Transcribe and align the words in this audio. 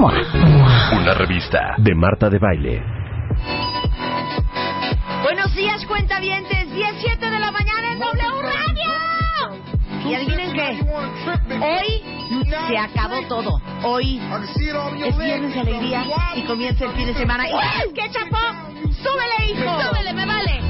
Una 0.00 1.12
revista 1.14 1.74
de 1.78 1.92
Marta 1.92 2.30
de 2.30 2.38
Baile. 2.38 2.80
Buenos 5.24 5.52
días, 5.56 5.84
cuentavientes. 5.86 6.72
17 6.72 7.28
de 7.28 7.38
la 7.40 7.50
mañana 7.50 7.92
en 7.92 7.98
W 7.98 8.42
Radio. 8.42 8.90
Y 10.08 10.14
adivinen 10.14 10.52
qué. 10.52 10.78
Hoy 11.60 12.44
se 12.68 12.78
acabó 12.78 13.22
todo. 13.26 13.60
Hoy 13.82 14.20
es 15.04 15.18
viernes 15.18 15.54
de 15.54 15.60
alegría 15.60 16.04
y 16.36 16.42
comienza 16.42 16.84
el 16.84 16.92
fin 16.92 17.06
de 17.06 17.14
semana. 17.14 17.48
¿Y 17.48 17.92
qué, 17.92 18.08
chapo? 18.08 18.36
¡Súbele, 19.02 19.50
hijo! 19.50 19.82
¡Súbele, 19.82 20.12
me 20.12 20.26
vale! 20.26 20.67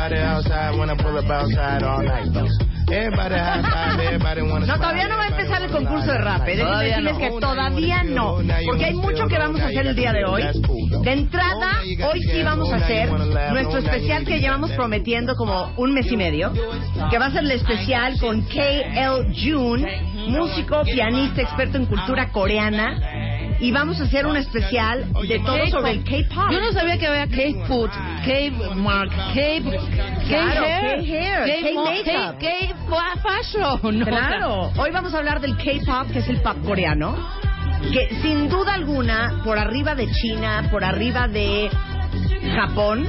Everybody 0.00 0.22
outside, 0.22 0.78
wanna 0.78 0.96
pull 0.96 1.18
up 1.18 1.30
outside 1.30 1.82
all 1.82 2.02
night. 2.02 2.28
Everybody 2.90 3.34
outside, 3.34 4.00
everybody 4.00 4.42
wanna 4.42 4.66
No, 4.66 4.76
todavía 4.76 5.08
no 5.08 5.16
va 5.16 5.24
a 5.24 5.28
empezar 5.28 5.62
el 5.62 5.70
concurso 5.70 6.12
de 6.12 6.18
rap. 6.18 6.48
¿eh? 6.48 6.56
Déjenme 6.56 6.84
decirles 6.84 7.18
que 7.18 7.40
todavía 7.40 8.02
no. 8.04 8.38
Porque 8.66 8.84
hay 8.84 8.94
mucho 8.94 9.26
que 9.26 9.38
vamos 9.38 9.60
a 9.60 9.66
hacer 9.66 9.86
el 9.86 9.94
día 9.94 10.12
de 10.12 10.24
hoy. 10.24 10.42
De 11.02 11.12
entrada, 11.12 11.80
hoy 11.82 12.22
sí 12.22 12.42
vamos 12.42 12.72
a 12.72 12.76
hacer 12.76 13.10
nuestro 13.10 13.78
especial 13.78 14.24
que 14.24 14.40
llevamos 14.40 14.70
prometiendo 14.72 15.34
como 15.36 15.72
un 15.76 15.92
mes 15.92 16.10
y 16.10 16.16
medio. 16.16 16.52
Que 17.10 17.18
va 17.18 17.26
a 17.26 17.30
ser 17.30 17.44
el 17.44 17.52
especial 17.52 18.18
con 18.18 18.42
KL 18.42 19.32
June, 19.34 20.02
músico, 20.28 20.82
pianista, 20.84 21.42
experto 21.42 21.76
en 21.76 21.86
cultura 21.86 22.30
coreana. 22.32 23.19
Y 23.60 23.72
vamos 23.72 24.00
a 24.00 24.04
hacer 24.04 24.26
un 24.26 24.36
especial 24.36 25.12
de 25.28 25.38
todo 25.40 25.66
sobre 25.68 25.90
el 25.92 26.02
K-pop. 26.04 26.50
Yo 26.50 26.60
no 26.60 26.72
sabía 26.72 26.96
que 26.98 27.06
había 27.06 27.26
K-food, 27.26 27.90
K-mark, 28.24 29.10
K-hair. 29.34 29.80
K-fashion. 32.40 34.04
Claro, 34.04 34.72
hoy 34.76 34.90
vamos 34.90 35.12
a 35.12 35.18
hablar 35.18 35.40
del 35.40 35.56
K-pop, 35.56 36.10
que 36.10 36.20
es 36.20 36.28
el 36.28 36.40
pop 36.40 36.56
coreano, 36.64 37.16
que 37.92 38.08
sin 38.22 38.48
duda 38.48 38.74
alguna, 38.74 39.42
por 39.44 39.58
arriba 39.58 39.94
de 39.94 40.10
China, 40.10 40.68
por 40.70 40.82
arriba 40.82 41.28
de 41.28 41.68
Japón, 42.54 43.06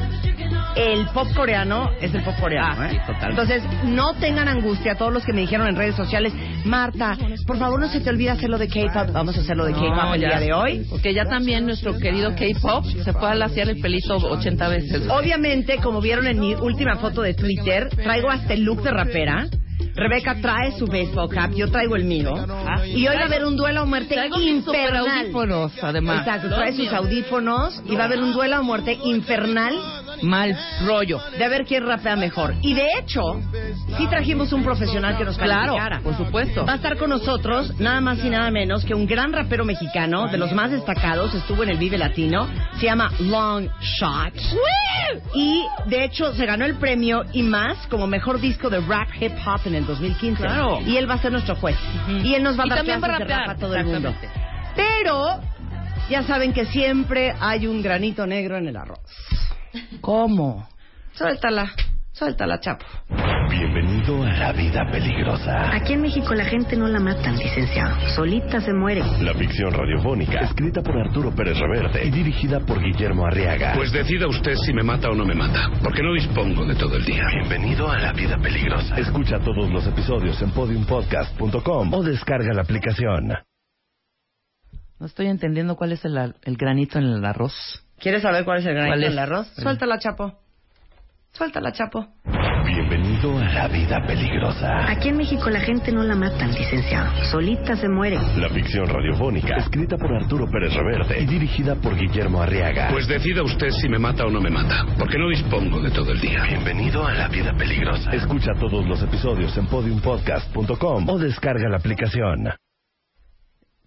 el 0.75 1.05
pop 1.07 1.27
coreano 1.35 1.89
es 1.99 2.13
el 2.13 2.23
pop 2.23 2.35
coreano. 2.39 2.81
Ah, 2.81 2.91
¿eh? 2.91 3.01
total. 3.05 3.29
Entonces, 3.31 3.63
no 3.85 4.13
tengan 4.15 4.47
angustia 4.47 4.95
todos 4.95 5.11
los 5.11 5.25
que 5.25 5.33
me 5.33 5.41
dijeron 5.41 5.67
en 5.67 5.75
redes 5.75 5.95
sociales, 5.95 6.33
Marta, 6.65 7.17
por 7.45 7.57
favor 7.57 7.79
no 7.79 7.87
se 7.87 7.99
te 7.99 8.09
olvide 8.09 8.31
hacerlo 8.31 8.57
de 8.57 8.67
K-pop. 8.67 9.11
Vamos 9.13 9.37
a 9.37 9.41
hacerlo 9.41 9.65
de 9.65 9.73
K-pop 9.73 10.13
el 10.13 10.21
día 10.21 10.39
de 10.39 10.53
hoy. 10.53 10.85
Porque 10.89 11.13
ya 11.13 11.25
también 11.25 11.65
nuestro 11.65 11.97
querido 11.97 12.33
K-pop 12.35 12.85
se 12.85 13.13
puede 13.13 13.33
alaciar 13.33 13.69
el 13.69 13.79
pelito 13.81 14.15
80 14.15 14.67
veces. 14.67 15.09
Obviamente, 15.09 15.77
como 15.77 16.01
vieron 16.01 16.27
en 16.27 16.39
mi 16.39 16.53
última 16.55 16.95
foto 16.97 17.21
de 17.21 17.33
Twitter, 17.33 17.89
traigo 17.89 18.29
hasta 18.29 18.53
el 18.53 18.63
look 18.63 18.81
de 18.83 18.91
rapera. 18.91 19.47
Rebeca 19.93 20.35
trae 20.41 20.71
su 20.77 20.85
baseball 20.87 21.29
cap, 21.29 21.51
yo 21.53 21.69
traigo 21.69 21.95
el 21.95 22.05
mío. 22.05 22.33
Y 22.85 23.07
hoy 23.07 23.15
va 23.15 23.23
a 23.23 23.25
haber 23.25 23.43
un 23.43 23.57
duelo 23.57 23.81
a 23.81 23.85
muerte 23.85 24.15
Traigo 24.15 24.39
infernal. 24.39 25.07
audífonos, 25.07 25.73
además. 25.83 26.19
Exacto, 26.25 26.49
trae 26.49 26.73
sus 26.73 26.91
audífonos 26.93 27.81
y 27.85 27.95
va 27.95 28.03
a 28.03 28.05
haber 28.05 28.19
un 28.19 28.31
duelo 28.31 28.57
a 28.57 28.61
muerte 28.61 28.97
infernal 29.03 29.73
Mal 30.21 30.57
rollo. 30.85 31.19
de 31.37 31.43
a 31.43 31.49
ver 31.49 31.65
quién 31.65 31.85
rapea 31.85 32.15
mejor. 32.15 32.53
Y 32.61 32.73
de 32.73 32.87
hecho, 32.99 33.21
sí 33.97 34.07
trajimos 34.07 34.53
un 34.53 34.63
profesional 34.63 35.17
que 35.17 35.25
nos 35.25 35.37
Claro, 35.37 35.77
por 36.03 36.15
supuesto. 36.15 36.65
Va 36.65 36.73
a 36.73 36.75
estar 36.75 36.97
con 36.97 37.09
nosotros 37.09 37.79
nada 37.79 38.01
más 38.01 38.23
y 38.23 38.29
nada 38.29 38.51
menos 38.51 38.85
que 38.85 38.93
un 38.93 39.07
gran 39.07 39.33
rapero 39.33 39.65
mexicano, 39.65 40.27
de 40.27 40.37
los 40.37 40.51
más 40.53 40.71
destacados, 40.71 41.33
estuvo 41.33 41.63
en 41.63 41.69
el 41.69 41.77
Vive 41.77 41.97
Latino, 41.97 42.47
se 42.79 42.85
llama 42.85 43.11
Long 43.19 43.67
Shot. 43.81 44.33
Y 45.33 45.65
de 45.87 46.03
hecho 46.05 46.33
se 46.33 46.45
ganó 46.45 46.65
el 46.65 46.75
premio 46.75 47.23
y 47.33 47.43
más 47.43 47.77
como 47.87 48.07
mejor 48.07 48.39
disco 48.39 48.69
de 48.69 48.79
rap 48.81 49.09
hip 49.19 49.33
hop 49.45 49.61
en 49.65 49.75
el 49.75 49.85
2015. 49.85 50.41
Claro. 50.41 50.79
Y 50.85 50.97
él 50.97 51.09
va 51.09 51.15
a 51.15 51.17
ser 51.17 51.31
nuestro 51.31 51.55
juez. 51.55 51.77
Y 52.23 52.33
él 52.33 52.43
nos 52.43 52.57
va 52.57 52.63
a 52.63 52.67
dar 52.67 52.83
clases 52.83 53.19
de 53.19 53.25
rap 53.25 53.49
a 53.49 53.55
todo 53.55 53.75
el 53.75 53.85
mundo. 53.85 54.13
Pero 54.75 55.39
ya 56.09 56.23
saben 56.23 56.53
que 56.53 56.65
siempre 56.65 57.33
hay 57.39 57.67
un 57.67 57.81
granito 57.81 58.25
negro 58.25 58.57
en 58.57 58.67
el 58.67 58.77
arroz. 58.77 58.99
¿Cómo? 60.01 60.67
Suéltala, 61.13 61.71
suéltala, 62.11 62.59
chapo. 62.59 62.85
Bienvenido 63.49 64.23
a 64.23 64.31
la 64.31 64.53
vida 64.53 64.89
peligrosa. 64.89 65.75
Aquí 65.75 65.93
en 65.93 66.01
México 66.01 66.33
la 66.33 66.45
gente 66.45 66.77
no 66.77 66.87
la 66.87 66.99
matan, 66.99 67.37
licenciado. 67.37 67.97
Solita 68.15 68.61
se 68.61 68.73
muere. 68.73 69.01
La 69.21 69.33
ficción 69.33 69.73
radiofónica, 69.73 70.39
escrita 70.39 70.81
por 70.81 70.97
Arturo 70.97 71.35
Pérez 71.35 71.57
Reverte 71.57 72.05
y 72.05 72.11
dirigida 72.11 72.61
por 72.61 72.81
Guillermo 72.81 73.25
Arriaga. 73.25 73.73
Pues 73.75 73.91
decida 73.91 74.27
usted 74.27 74.55
si 74.55 74.73
me 74.73 74.83
mata 74.83 75.09
o 75.09 75.15
no 75.15 75.25
me 75.25 75.35
mata, 75.35 75.69
porque 75.83 76.01
no 76.01 76.13
dispongo 76.13 76.65
de 76.65 76.75
todo 76.75 76.95
el 76.95 77.03
día. 77.03 77.23
Bienvenido 77.39 77.89
a 77.89 77.99
la 77.99 78.13
vida 78.13 78.37
peligrosa. 78.37 78.97
Escucha 78.97 79.39
todos 79.39 79.69
los 79.69 79.85
episodios 79.85 80.41
en 80.41 80.51
podiumpodcast.com 80.51 81.93
o 81.93 82.03
descarga 82.03 82.53
la 82.53 82.61
aplicación. 82.61 83.33
No 84.99 85.07
estoy 85.07 85.27
entendiendo 85.27 85.75
cuál 85.75 85.91
es 85.91 86.05
el, 86.05 86.15
el 86.17 86.57
granito 86.57 86.99
en 86.99 87.05
el 87.05 87.25
arroz. 87.25 87.83
¿Quieres 88.01 88.23
saber 88.23 88.43
cuál 88.43 88.59
es 88.59 88.65
el 88.65 88.73
granito 88.73 88.91
¿Cuál 88.93 89.03
es? 89.03 89.09
del 89.11 89.19
arroz? 89.19 89.47
Suéltala, 89.55 89.99
chapo. 89.99 90.33
Suéltala, 91.33 91.71
chapo. 91.71 92.07
Bienvenido 92.65 93.37
a 93.37 93.43
la 93.45 93.67
vida 93.67 93.97
peligrosa. 94.07 94.89
Aquí 94.89 95.09
en 95.09 95.17
México 95.17 95.49
la 95.51 95.59
gente 95.59 95.91
no 95.91 96.01
la 96.03 96.15
matan, 96.15 96.51
licenciado. 96.51 97.11
Solita 97.25 97.75
se 97.75 97.87
muere. 97.87 98.17
La 98.37 98.49
ficción 98.49 98.87
radiofónica, 98.87 99.55
escrita 99.57 99.97
por 99.97 100.13
Arturo 100.15 100.47
Pérez 100.49 100.73
Reverte 100.73 101.21
y 101.21 101.25
dirigida 101.27 101.75
por 101.75 101.95
Guillermo 101.95 102.41
Arriaga. 102.41 102.89
Pues 102.91 103.07
decida 103.07 103.43
usted 103.43 103.69
si 103.69 103.87
me 103.87 103.99
mata 103.99 104.25
o 104.25 104.31
no 104.31 104.41
me 104.41 104.49
mata, 104.49 104.83
porque 104.97 105.19
no 105.19 105.29
dispongo 105.29 105.79
de 105.79 105.91
todo 105.91 106.11
el 106.11 106.19
día. 106.19 106.43
Bienvenido 106.43 107.05
a 107.05 107.13
la 107.13 107.27
vida 107.27 107.53
peligrosa. 107.53 108.11
Escucha 108.11 108.53
todos 108.59 108.83
los 108.87 109.01
episodios 109.03 109.55
en 109.57 109.67
podiumpodcast.com 109.67 111.07
o 111.07 111.19
descarga 111.19 111.69
la 111.69 111.77
aplicación. 111.77 112.49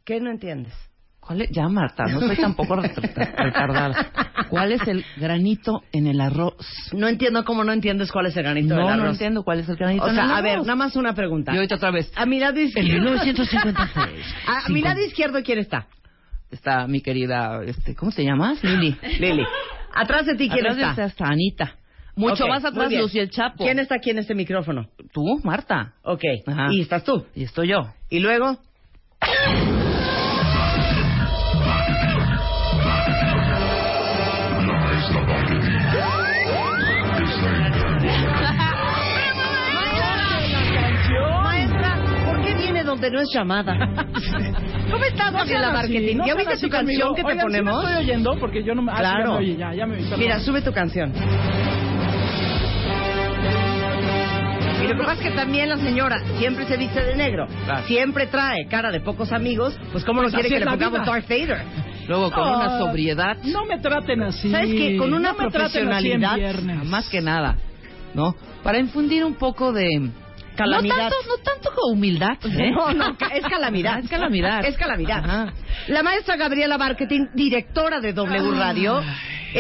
¿Qué 0.05 0.21
no 0.21 0.31
entiendes? 0.31 0.75
¿Cuál 1.27 1.41
es? 1.41 1.51
Ya, 1.51 1.69
Marta, 1.69 2.05
no 2.05 2.21
soy 2.21 2.37
tampoco 2.37 2.77
re- 2.77 2.93
retardada. 3.37 4.11
¿Cuál 4.51 4.73
es 4.73 4.87
el 4.87 5.05
granito 5.17 5.83
en 5.93 6.07
el 6.07 6.21
arroz? 6.21 6.55
No 6.93 7.09
entiendo 7.09 7.45
cómo 7.45 7.65
no 7.65 7.73
entiendes 7.73 8.13
cuál 8.13 8.27
es 8.27 8.37
el 8.37 8.43
granito 8.43 8.75
del 8.75 8.83
No, 8.85 8.89
arroz. 8.91 9.05
no 9.05 9.11
entiendo 9.13 9.43
cuál 9.43 9.61
es 9.61 9.69
el 9.69 9.77
granito 9.77 10.05
O 10.05 10.09
en 10.09 10.11
el 10.11 10.17
sea, 10.17 10.25
arroz. 10.25 10.39
a 10.39 10.43
ver, 10.43 10.59
nada 10.61 10.77
más 10.77 10.97
una 10.97 11.15
pregunta. 11.15 11.53
Y 11.53 11.57
ahorita 11.57 11.77
otra 11.77 11.91
vez. 11.93 12.13
A 12.15 12.27
mi 12.27 12.39
lado 12.41 12.59
En 12.59 12.67
izquierdo. 12.67 12.91
1956. 13.11 14.35
A 14.47 14.69
mi 14.69 14.83
lado 14.83 15.01
izquierdo, 15.01 15.43
¿quién 15.43 15.59
está? 15.61 15.87
Está 16.51 16.87
mi 16.87 17.01
querida, 17.01 17.63
este, 17.65 17.95
¿cómo 17.95 18.13
te 18.13 18.23
llamas? 18.23 18.63
Lili. 18.63 18.97
Lili. 19.19 19.45
Atrás 19.95 20.27
de 20.27 20.35
ti, 20.37 20.49
¿quién 20.51 20.67
Atrás 20.67 20.91
está? 20.91 21.05
está 21.07 21.25
Anita. 21.27 21.77
Mucho 22.17 22.47
más 22.47 22.65
atrás. 22.65 22.93
Lucy 22.93 23.19
el 23.19 23.31
Chapo. 23.31 23.65
¿Quién 23.65 23.79
está 23.81 23.97
aquí 23.97 24.11
en 24.11 24.19
este 24.19 24.35
micrófono? 24.35 24.87
Tú, 25.13 25.23
Marta. 25.43 25.95
Ok. 26.05 26.23
Ajá. 26.47 26.69
Y 26.71 26.83
estás 26.83 27.03
tú. 27.03 27.25
Y 27.35 27.43
estoy 27.45 27.69
yo. 27.69 27.89
Y 28.11 28.21
luego. 28.21 28.59
No 43.11 43.21
es 43.21 43.29
llamada? 43.33 43.77
¿Cómo 44.91 45.05
estás, 45.05 45.33
Gabriela 45.33 45.73
Marketing? 45.73 46.19
¿Ya 46.27 46.35
viste 46.35 46.57
tu 46.59 46.69
canción 46.69 47.15
que 47.15 47.25
te 47.25 47.37
ponemos? 47.37 47.85
estoy 47.85 48.05
oyendo 48.05 48.37
porque 48.39 48.63
yo 48.63 48.75
no 48.75 48.83
me... 48.83 48.93
ah, 48.93 48.97
sí, 48.97 49.03
ya 49.03 49.11
Claro. 49.15 49.33
me 49.33 49.39
oí, 49.39 49.57
ya, 49.57 49.75
ya 49.75 49.87
me. 49.87 49.97
Mira, 50.17 50.39
sube 50.41 50.61
tu 50.63 50.73
canción. 50.73 51.13
Y 54.83 54.87
lo 54.87 54.97
que 54.99 55.03
pasa 55.05 55.13
es 55.15 55.21
que 55.31 55.31
también 55.31 55.69
la 55.71 55.79
señora 55.79 56.21
siempre 56.39 56.67
se 56.67 56.77
viste 56.77 57.03
de 57.03 57.17
negro, 57.17 57.47
Claro. 57.65 57.87
siempre 57.87 58.27
trae 58.27 58.67
cara 58.69 58.91
de 58.91 59.01
pococos 59.01 59.33
amigos, 59.33 59.79
pues 59.93 60.05
¿cómo 60.05 60.21
no 60.21 60.25
Pues 60.29 60.35
quiere 60.35 60.49
que 60.51 60.59
le 60.61 60.67
pongamos 60.67 61.01
vida. 61.01 61.11
Darth 61.11 61.29
Vader? 61.29 61.63
Luego 62.07 62.31
con 62.31 62.47
una 62.47 62.79
sobriedad. 62.79 63.39
No 63.45 63.65
me 63.65 63.79
traten 63.79 64.23
así. 64.25 64.51
¿Sabes 64.51 64.71
qué? 64.73 64.97
Con 64.99 65.15
una 65.15 65.31
No 65.33 65.37
profesionalidad. 65.39 66.37
Más 66.85 67.09
que 67.09 67.23
nada, 67.23 67.57
¿no? 68.13 68.35
Para 68.63 68.79
infundir 68.79 69.25
un 69.25 69.35
poco 69.37 69.73
de 69.73 69.89
calamidad. 70.55 70.97
No 70.97 71.03
tanto, 71.03 71.17
no 71.29 71.37
tanto 71.43 71.71
con 71.71 71.93
humildad. 71.93 72.39
¿eh? 72.45 72.71
No, 72.71 72.93
no, 72.93 73.17
es 73.33 73.45
calamidad. 73.47 73.99
Es 74.05 74.11
calamidad. 74.11 74.65
Es 74.65 74.77
calamidad. 74.77 75.19
Ajá. 75.19 75.53
La 75.89 76.03
maestra 76.03 76.37
Gabriela 76.37 76.79
Marketing, 76.79 77.27
directora 77.35 78.01
de 78.01 78.13
W 78.13 78.51
Radio, 78.53 79.03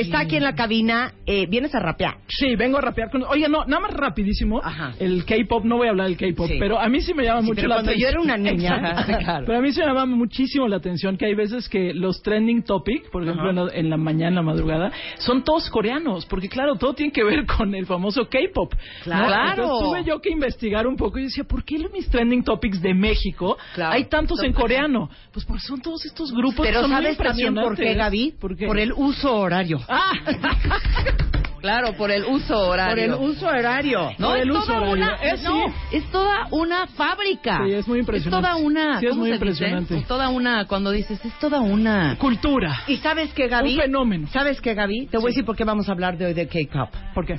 está 0.00 0.20
aquí 0.20 0.36
en 0.36 0.42
la 0.42 0.54
cabina. 0.54 1.12
Eh, 1.26 1.46
¿Vienes 1.48 1.74
a 1.74 1.80
rapear? 1.80 2.18
Sí, 2.28 2.54
vengo 2.56 2.78
a 2.78 2.80
rapear 2.80 3.10
con... 3.10 3.22
Oye, 3.24 3.48
no, 3.48 3.64
nada 3.64 3.80
más 3.80 3.92
rapidísimo. 3.94 4.60
Ajá. 4.62 4.92
El 4.98 5.24
K-pop, 5.24 5.64
no 5.64 5.76
voy 5.76 5.86
a 5.88 5.90
hablar 5.90 6.08
del 6.08 6.16
K-pop, 6.16 6.48
Sí. 6.48 6.56
pero 6.58 6.78
a 6.78 6.88
mí 6.88 7.00
sí 7.00 7.14
me 7.14 7.24
llama 7.24 7.40
Sí, 7.42 7.46
mucho 7.46 7.66
la 7.66 7.76
cuando 7.76 7.92
yo 7.92 8.08
atención. 8.08 8.10
era 8.10 8.20
una 8.20 8.36
niña, 8.36 9.04
claro. 9.24 9.46
Pero 9.46 9.58
a 9.58 9.62
mí 9.62 9.72
sí 9.72 9.80
me 9.80 9.86
llama 9.86 10.06
muchísimo 10.06 10.68
la 10.68 10.76
atención 10.76 11.16
que 11.16 11.26
hay 11.26 11.34
veces 11.34 11.68
que 11.68 11.94
los 11.94 12.22
trending 12.22 12.62
topic, 12.64 13.10
por 13.10 13.22
ejemplo, 13.22 13.50
en 13.50 13.56
la, 13.56 13.66
en 13.72 13.90
la 13.90 13.96
mañana, 13.96 14.28
en 14.28 14.34
la 14.36 14.42
madrugada, 14.42 14.92
son 15.18 15.42
todos 15.44 15.68
coreanos, 15.70 16.26
porque 16.26 16.48
claro, 16.48 16.76
todo 16.76 16.94
tiene 16.94 17.12
que 17.12 17.24
ver 17.24 17.46
con 17.58 17.74
el 17.74 17.86
famoso 17.86 18.28
K-pop. 18.28 18.72
¿no? 18.74 19.26
Claro. 19.26 19.50
Entonces 19.62 19.88
tuve 19.88 20.04
yo 20.04 20.20
que 20.20 20.30
investigar 20.30 20.86
un 20.86 20.96
poco 20.96 21.18
y 21.18 21.24
decía, 21.24 21.44
¿por 21.44 21.64
qué 21.64 21.78
mis 21.92 22.08
trending 22.08 22.42
topics 22.44 22.80
de 22.80 22.94
México 22.94 23.56
Claro. 23.74 23.92
hay 23.92 24.04
tantos 24.06 24.42
en 24.42 24.52
coreano? 24.52 25.08
Pues 25.32 25.44
porque 25.44 25.62
son 25.62 25.80
todos 25.80 26.04
estos 26.04 26.32
grupos 26.32 26.66
Pero 26.66 26.80
que 26.80 26.86
son 26.86 26.90
muy 26.90 27.02
¿sabes 27.02 27.18
también 27.18 27.54
por 27.54 27.76
qué. 27.76 27.94
Gaby? 27.94 28.34
¿Por 28.40 28.56
qué? 28.56 28.66
Por 28.66 28.78
el 28.78 28.92
uso 28.92 29.34
horario. 29.36 29.80
Ah, 29.88 30.12
Claro, 31.60 31.94
por 31.96 32.10
el 32.10 32.26
uso 32.26 32.58
horario. 32.58 33.16
Por 33.16 33.24
el 33.24 33.30
uso 33.30 33.46
horario. 33.46 34.10
No, 34.18 34.28
Por 34.28 34.36
es 34.36 34.42
el 34.42 34.50
uso 34.50 34.66
toda 34.66 34.80
horario. 34.82 34.92
una, 34.92 35.14
Es, 35.14 35.42
no, 35.42 35.64
sí. 35.66 35.72
es 35.96 36.10
toda 36.10 36.46
una 36.50 36.86
fábrica. 36.88 37.62
Sí, 37.64 37.72
es 37.72 37.88
muy 37.88 38.00
impresionante. 38.00 38.36
Es 38.36 38.42
toda 38.46 38.56
una, 38.56 39.00
Sí, 39.00 39.06
es 39.06 39.10
¿cómo 39.12 39.20
muy 39.22 39.30
dice? 39.30 39.36
impresionante. 39.36 39.96
Es 39.96 40.06
toda 40.06 40.28
una, 40.28 40.66
cuando 40.66 40.90
dices, 40.90 41.24
es 41.24 41.32
toda 41.38 41.60
una... 41.60 42.16
cultura. 42.18 42.82
¿Y 42.86 42.98
sabes 42.98 43.32
qué, 43.32 43.48
Gaby? 43.48 43.76
Un 43.76 43.80
fenómeno. 43.80 44.28
¿Sabes 44.30 44.60
qué, 44.60 44.74
Gaby? 44.74 45.06
Te 45.06 45.16
voy 45.16 45.28
a 45.28 45.30
decir 45.30 45.46
por 45.46 45.56
qué 45.56 45.64
vamos 45.64 45.88
a 45.88 45.92
hablar 45.92 46.18
de 46.18 46.26
hoy 46.26 46.34
de 46.34 46.46
K-pop. 46.48 46.90
¿Por 47.14 47.24
qué? 47.24 47.36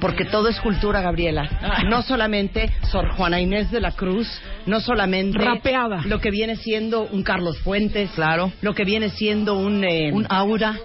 Porque 0.00 0.24
todo 0.24 0.48
es 0.48 0.58
cultura, 0.60 1.02
Gabriela. 1.02 1.46
Ah. 1.60 1.82
No 1.90 2.00
solamente 2.00 2.72
Sor 2.90 3.10
Juana 3.16 3.38
Inés 3.38 3.70
de 3.70 3.80
la 3.82 3.92
Cruz, 3.92 4.26
no 4.64 4.80
solamente 4.80 5.36
Rapeada. 5.36 6.00
lo 6.06 6.20
que 6.20 6.30
viene 6.30 6.56
siendo 6.56 7.02
un 7.02 7.22
Carlos 7.22 7.58
Fuentes, 7.58 8.10
Claro. 8.14 8.50
lo 8.62 8.74
que 8.74 8.84
viene 8.84 9.10
siendo 9.10 9.56
un 9.58 9.84
eh, 9.84 10.10
Un 10.14 10.26
aura. 10.30 10.76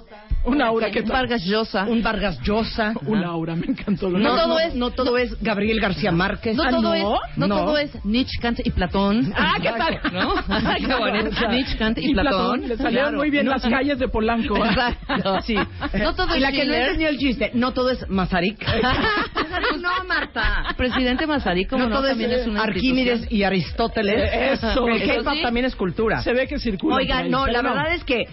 Una 0.44 0.68
aura 0.68 0.90
que 0.90 1.02
Un 1.02 1.10
Vargas 1.10 1.44
Llosa. 1.46 1.84
un 1.84 2.02
Vargas 2.02 2.40
Llosa. 2.42 2.94
Una 3.06 3.28
aura, 3.28 3.56
me 3.56 3.68
encantó. 3.68 4.10
lo 4.10 4.18
No, 4.18 4.36
todo 4.36 4.60
es 4.60 4.76
no 4.76 4.92
todo 4.92 5.18
es 5.18 5.40
Gabriel 5.42 5.80
García 5.80 6.12
Márquez. 6.12 6.56
No 6.56 6.64
Ah, 6.64 6.70
todo 6.72 6.82
¿no? 6.82 6.94
es, 6.96 7.38
no, 7.38 7.48
todo 7.48 7.78
es 7.78 8.06
Nietzsche, 8.06 8.40
Kant 8.42 8.60
y 8.64 8.72
Platón. 8.72 9.34
Ah, 9.36 9.56
¿qué 9.62 9.70
tal? 9.70 10.00
¿No? 10.12 10.34
Qué 10.88 10.96
bonito. 10.96 11.50
Nietzsche, 11.50 11.78
Kant 11.78 11.98
y, 12.00 12.14
Platón. 12.14 12.68
Le 12.68 12.78
salieron 12.78 13.16
muy 13.16 13.30
bien 13.30 13.48
las 13.48 13.62
calles 13.62 14.00
de 14.00 14.08
Polanco. 14.08 14.58
Exacto. 14.58 15.40
Sí. 15.42 15.56
No 15.56 16.14
todo 16.14 16.34
y 16.34 16.38
es 16.38 16.42
la 16.42 16.52
que 16.52 16.66
no 16.66 16.74
entendió 16.74 17.10
el 17.10 17.18
chiste, 17.18 17.52
no 17.54 17.74
todo 17.74 17.90
es 17.90 18.08
Mazarik. 18.10 18.64
no, 19.80 19.90
Marta. 20.08 20.66
Presidente 20.78 21.26
Mazarí, 21.26 21.66
como 21.66 21.88
No, 21.88 22.02
también 22.02 22.32
es, 22.32 22.48
una 22.48 22.64
Arquímedes 22.64 23.32
y 23.32 23.44
Aristóteles. 23.44 24.60
Eso. 24.62 24.88
El 24.88 25.06
K-pop 25.06 25.42
también 25.42 25.66
es 25.66 25.76
cultura. 25.76 26.22
Se 26.22 26.34
ve 26.34 26.48
que 26.48 26.60
circula. 26.60 26.96
Oiga, 26.98 27.24
no, 27.24 27.48
la 27.48 27.62
verdad 27.62 27.94
es 27.94 28.04
que 28.04 28.26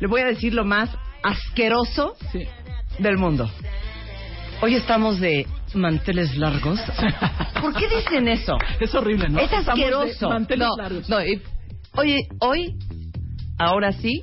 le 0.00 0.06
voy 0.06 0.20
a 0.22 0.26
decir 0.26 0.54
lo 0.54 0.64
más 0.64 0.90
asqueroso 1.26 2.14
Sí. 2.32 2.46
del 2.98 3.18
mundo. 3.18 3.50
Hoy 4.62 4.74
estamos 4.74 5.20
de 5.20 5.46
manteles 5.74 6.36
largos. 6.36 6.80
¿Por 7.60 7.74
qué 7.74 7.88
dicen 7.88 8.28
eso? 8.28 8.56
Es 8.80 8.94
horrible, 8.94 9.28
¿no? 9.28 9.38
Es 9.40 9.52
asqueroso. 9.52 10.28
manteles 10.28 10.68
No, 10.68 10.76
largos. 10.82 11.08
no, 11.08 11.22
y- 11.24 11.42
oye, 11.94 12.28
hoy, 12.40 12.76
ahora 13.58 13.92
sí, 13.92 14.22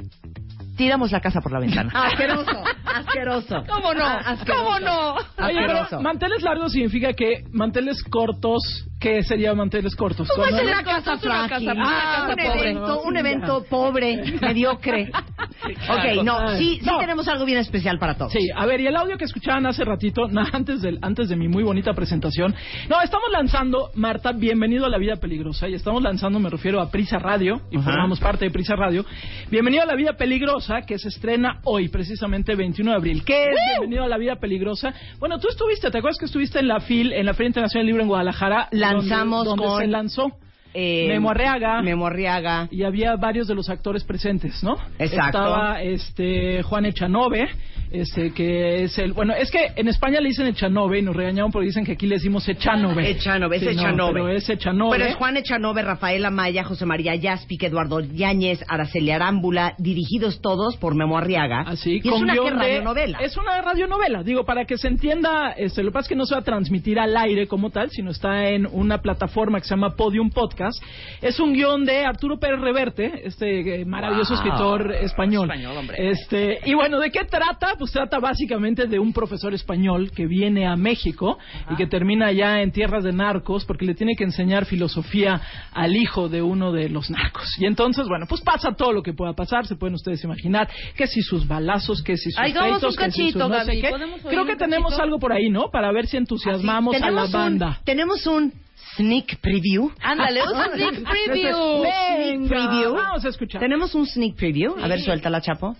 tiramos 0.78 1.12
la 1.12 1.20
casa 1.22 1.40
por 1.42 1.52
la 1.52 1.60
ventana. 1.60 1.92
Asqueroso, 2.06 2.64
asqueroso. 2.86 3.64
¿Cómo 3.68 3.94
no? 3.94 4.04
Ah, 4.06 4.22
asqueroso. 4.26 4.64
¿Cómo 4.64 4.80
no? 4.80 5.14
Oye, 5.14 5.60
pero 5.68 6.02
manteles 6.02 6.42
largos 6.42 6.72
significa 6.72 7.14
que 7.14 7.44
manteles 7.52 8.02
cortos, 8.04 8.88
¿qué 9.04 9.22
sería 9.24 9.54
manteles 9.54 9.96
cortos? 9.96 10.28
Pues 10.34 10.50
Cuando- 10.50 10.58
es 10.64 10.74
una 10.74 10.84
casa 10.84 11.18
frágil, 11.18 11.70
Ah, 11.78 12.26
un 12.30 12.36
pobre. 12.36 12.60
evento, 12.62 13.02
un 13.04 13.18
evento 13.18 13.66
pobre, 13.70 14.24
mediocre. 14.42 15.12
Ok, 15.64 16.24
no, 16.24 16.58
sí, 16.58 16.80
sí 16.82 16.86
No. 16.86 16.98
tenemos 17.00 17.26
algo 17.30 17.46
bien 17.46 17.58
especial 17.60 17.98
para 17.98 18.16
todos. 18.16 18.34
Sí, 18.34 18.50
a 18.54 18.66
ver, 18.66 18.82
y 18.82 18.88
el 18.88 18.96
audio 18.98 19.18
que 19.18 19.24
escuchaban 19.26 19.66
hace 19.66 19.86
ratito, 19.86 20.28
na- 20.32 20.50
antes, 20.52 20.82
del, 20.82 21.00
antes 21.02 21.30
de 21.30 21.36
mi 21.38 21.48
muy 21.48 21.64
bonita 21.64 21.94
presentación. 21.94 22.54
No, 22.90 23.02
estamos 23.02 23.30
lanzando, 23.32 23.90
Marta, 23.96 24.32
bienvenido 24.34 24.86
a 24.86 24.90
La 24.90 24.98
Vida 24.98 25.16
Peligrosa. 25.18 25.70
Y 25.70 25.74
estamos 25.76 26.02
lanzando, 26.02 26.40
me 26.40 26.50
refiero 26.50 26.82
a 26.82 26.90
Prisa 26.92 27.18
Radio, 27.20 27.62
y 27.72 27.78
formamos 27.78 28.20
parte 28.20 28.46
de 28.46 28.52
Prisa 28.52 28.76
Radio. 28.76 29.06
Bienvenido 29.50 29.84
a 29.84 29.86
La 29.86 29.96
Vida 29.96 30.14
Peligrosa, 30.18 30.82
que 30.82 30.98
se 30.98 31.08
estrena 31.10 31.60
hoy, 31.64 31.88
precisamente 31.88 32.56
21 32.56 32.92
de 32.92 32.98
abril. 32.98 33.24
¿Qué 33.24 33.46
es 33.50 33.56
Bienvenido 33.80 34.04
a 34.04 34.08
La 34.10 34.18
Vida 34.18 34.36
Peligrosa? 34.38 34.94
Bueno, 35.20 35.40
tú 35.40 35.48
estuviste, 35.50 35.90
¿te 35.92 35.98
acuerdas 35.98 36.18
que 36.20 36.26
estuviste 36.26 36.60
en 36.60 36.68
la 36.68 36.80
FIL, 36.82 37.14
en 37.14 37.26
la 37.26 37.34
Feria 37.34 37.48
Internacional 37.48 37.86
del 37.86 37.88
Libro 37.88 38.02
en 38.04 38.10
Guadalajara? 38.10 38.68
Lanzamos 39.00 39.46
donde, 39.46 39.64
con- 39.66 39.82
se 39.82 39.88
lanzó. 39.88 40.32
Eh, 40.76 41.06
Memo 41.08 41.30
Arriaga. 41.30 41.82
Memo 41.84 42.08
Arriaga. 42.08 42.68
Y 42.72 42.84
había 42.84 43.16
varios 43.16 43.48
de 43.48 43.54
los 43.54 43.70
actores 43.70 44.04
presentes, 44.04 44.64
¿no? 44.64 44.76
Exacto. 44.98 45.38
Estaba 45.38 45.82
este 45.84 46.64
Juan 46.64 46.86
Echanove, 46.88 47.48
este 47.94 48.32
que 48.34 48.84
es 48.84 48.98
el 48.98 49.14
bueno, 49.14 49.34
es 49.34 49.52
que 49.52 49.68
en 49.76 49.88
España 49.88 50.20
le 50.20 50.30
dicen 50.30 50.48
Echanove 50.48 51.00
y 51.00 51.02
nos 51.04 51.16
regañaron 51.16 51.52
porque 51.52 51.68
dicen 51.68 51.86
que 51.86 51.94
aquí 51.94 52.08
le 52.08 52.16
decimos 52.16 52.48
Echanove. 52.50 53.10
Echanove, 53.12 53.56
es 53.56 53.62
Sí, 53.62 53.68
no, 53.68 53.72
Echanove. 53.82 54.14
pero 54.14 54.30
es 54.30 54.50
Echanove. 54.50 54.98
Pero 54.98 55.10
es 55.10 55.16
Juan 55.16 55.38
Echanove, 55.38 55.82
Rafael 55.84 56.26
Amaya, 56.26 56.64
José 56.64 56.86
María 56.86 57.16
Yaspic, 57.16 57.64
Eduardo 57.64 58.00
Yáñez, 58.02 58.64
Araceli 58.68 59.12
Arámbula, 59.12 59.76
dirigidos 59.78 60.42
todos 60.42 60.76
por 60.78 60.96
Memo 60.96 61.18
Arriaga. 61.18 61.62
Así, 61.68 61.94
y 62.04 62.08
es 62.08 62.14
con 62.14 62.24
una 62.24 62.34
guion 62.34 62.46
que 62.48 62.54
de- 62.54 62.60
radionovela. 62.60 63.20
Es 63.20 63.38
una 63.38 63.62
radionovela, 63.62 64.24
digo, 64.24 64.44
para 64.44 64.66
que 64.66 64.78
se 64.78 64.88
entienda, 64.88 65.52
este, 65.56 65.84
lo 65.84 65.90
que 65.92 65.94
pasa 65.94 66.06
es 66.06 66.10
que 66.10 66.16
no 66.16 66.26
se 66.26 66.34
va 66.36 66.42
a 66.42 66.44
transmitir 66.44 67.00
al 67.00 67.16
aire 67.16 67.48
como 67.48 67.70
tal, 67.70 67.90
sino 67.92 68.10
está 68.12 68.50
en 68.50 68.66
una 68.72 69.02
plataforma 69.02 69.60
que 69.60 69.66
se 69.68 69.76
llama 69.76 69.96
Podium 69.96 70.32
Podcast. 70.32 70.82
Es 71.22 71.40
un 71.40 71.54
guion 71.54 71.86
de 71.86 72.06
Arturo 72.06 72.40
Pérez 72.40 72.60
Reverte, 72.60 73.12
este 73.28 73.82
eh, 73.82 73.86
maravilloso 73.86 74.34
Wow. 74.34 74.44
escritor 74.44 74.92
español. 74.96 75.50
Español, 75.52 75.78
hombre. 75.78 76.10
Este, 76.10 76.60
y 76.66 76.74
bueno, 76.74 77.00
¿de 77.00 77.12
qué 77.12 77.24
trata? 77.26 77.76
Pues 77.84 77.92
trata 77.92 78.18
básicamente 78.20 78.88
de 78.88 78.98
un 78.98 79.12
profesor 79.12 79.54
español 79.54 80.10
que 80.16 80.26
viene 80.26 80.66
a 80.66 80.78
México 80.78 81.38
y 81.70 81.76
que 81.76 81.86
termina 81.86 82.32
ya 82.32 82.62
en 82.62 82.72
tierras 82.72 83.04
de 83.04 83.12
narcos 83.12 83.66
porque 83.66 83.84
le 83.84 83.94
tiene 83.94 84.16
que 84.16 84.24
enseñar 84.24 84.64
filosofía 84.64 85.42
al 85.74 85.94
hijo 85.94 86.30
de 86.30 86.42
uno 86.42 86.72
de 86.72 86.88
los 86.88 87.10
narcos. 87.10 87.44
Y 87.60 87.66
entonces, 87.66 88.08
bueno, 88.08 88.26
pues 88.30 88.40
pasa 88.40 88.72
todo 88.74 88.94
lo 88.94 89.04
que 89.04 89.12
pueda 89.12 89.34
pasar, 89.34 89.68
se 89.68 89.76
pueden 89.76 89.96
ustedes 89.96 90.24
imaginar, 90.24 90.70
que 90.96 91.08
si 91.08 91.22
sus 91.22 91.46
balazos, 91.46 92.02
que 92.04 92.16
si 92.16 92.32
sus 92.32 92.40
Ay, 92.40 92.54
que 92.54 93.12
si 93.12 93.32
sus 93.32 93.36
no 93.36 93.50
sé 93.50 93.56
Gaby, 93.66 93.82
qué. 93.82 93.90
¿podemos 93.90 94.24
oír 94.24 94.34
Creo 94.34 94.46
que 94.46 94.56
tenemos 94.56 94.92
cachito? 94.92 95.04
algo 95.04 95.20
por 95.20 95.34
ahí, 95.34 95.50
¿no? 95.50 95.70
Para 95.70 95.92
ver 95.92 96.08
si 96.08 96.16
entusiasmamos 96.16 96.96
Así, 96.96 97.04
a 97.04 97.12
la 97.12 97.26
un- 97.26 97.32
banda. 97.34 97.82
tenemos 97.84 98.26
un 98.28 98.54
sneak 98.96 99.42
preview. 99.42 99.92
Ándale, 100.02 100.40
un 100.42 100.74
sneak 100.74 101.04
preview. 101.26 101.82
Venga, 101.82 102.48
preview. 102.48 102.94
Vamos 102.94 103.26
a 103.26 103.28
escuchar. 103.28 103.60
Tenemos 103.60 103.94
un 103.94 104.06
sneak 104.08 104.38
preview. 104.38 104.74
A 104.82 104.88
ver, 104.88 105.02
suéltala, 105.02 105.42
Chapo. 105.42 105.76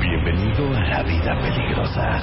Bienvenido 0.00 0.45
la 0.88 1.02
vida 1.02 1.38
peligrosa. 1.40 2.20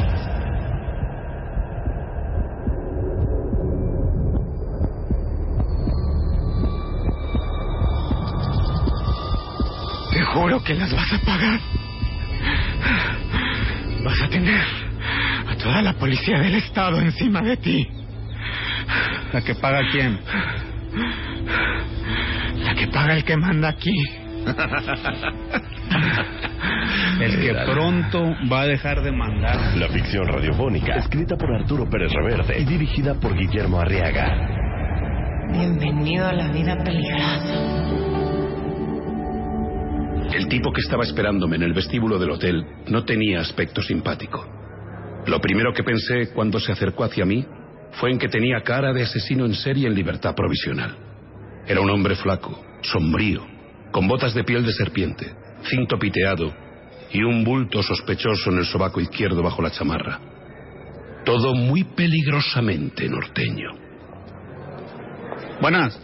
Te 10.11 10.21
juro 10.21 10.63
que 10.63 10.75
las 10.75 10.93
vas 10.93 11.13
a 11.13 11.19
pagar. 11.25 11.59
Vas 14.03 14.21
a 14.21 14.29
tener 14.29 14.63
a 15.49 15.55
toda 15.57 15.81
la 15.81 15.93
policía 15.93 16.39
del 16.39 16.55
estado 16.55 16.99
encima 16.99 17.41
de 17.41 17.57
ti. 17.57 17.87
¿La 19.31 19.41
que 19.41 19.55
paga 19.55 19.79
quién? 19.91 20.19
La 22.57 22.75
que 22.75 22.87
paga 22.87 23.15
el 23.15 23.23
que 23.23 23.37
manda 23.37 23.69
aquí. 23.69 23.95
El 27.23 27.39
que 27.39 27.53
pronto 27.71 28.35
va 28.51 28.63
a 28.63 28.67
dejar 28.67 29.01
de 29.01 29.09
mandar. 29.09 29.77
La 29.77 29.87
ficción 29.87 30.27
radiofónica, 30.27 30.97
escrita 30.97 31.37
por 31.37 31.53
Arturo 31.53 31.89
Pérez 31.89 32.11
Reverte 32.11 32.59
y 32.59 32.65
dirigida 32.65 33.13
por 33.13 33.33
Guillermo 33.33 33.79
Arriaga. 33.79 35.47
Bienvenido 35.49 36.27
a 36.27 36.33
la 36.33 36.51
vida 36.51 36.75
peligrosa. 36.83 37.53
El 40.33 40.49
tipo 40.49 40.73
que 40.73 40.81
estaba 40.81 41.03
esperándome 41.03 41.55
en 41.55 41.63
el 41.63 41.71
vestíbulo 41.71 42.19
del 42.19 42.31
hotel 42.31 42.65
no 42.87 43.05
tenía 43.05 43.39
aspecto 43.39 43.81
simpático. 43.81 44.45
Lo 45.25 45.39
primero 45.39 45.71
que 45.71 45.83
pensé 45.83 46.33
cuando 46.33 46.59
se 46.59 46.73
acercó 46.73 47.05
hacia 47.05 47.23
mí 47.23 47.45
fue 48.01 48.11
en 48.11 48.19
que 48.19 48.27
tenía 48.27 48.63
cara 48.63 48.91
de 48.91 49.03
asesino 49.03 49.45
en 49.45 49.53
serie 49.53 49.87
en 49.87 49.95
libertad 49.95 50.35
provisional. 50.35 50.97
Era 51.65 51.79
un 51.79 51.89
hombre 51.89 52.17
flaco, 52.17 52.61
sombrío, 52.81 53.47
con 53.91 54.09
botas 54.09 54.33
de 54.33 54.43
piel 54.43 54.65
de 54.65 54.73
serpiente, 54.73 55.31
cinto 55.69 55.97
piteado 55.97 56.62
y 57.13 57.23
un 57.23 57.43
bulto 57.43 57.81
sospechoso 57.83 58.49
en 58.49 58.57
el 58.57 58.65
sobaco 58.65 58.99
izquierdo 58.99 59.41
bajo 59.41 59.61
la 59.61 59.69
chamarra. 59.69 60.19
Todo 61.23 61.53
muy 61.53 61.83
peligrosamente 61.83 63.07
norteño. 63.07 63.69
Buenas. 65.61 65.97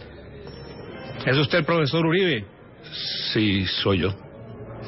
¿Es 1.26 1.36
usted 1.36 1.58
el 1.58 1.64
profesor 1.64 2.06
Uribe? 2.06 2.46
Sí, 3.32 3.66
soy 3.66 3.98
yo. 3.98 4.14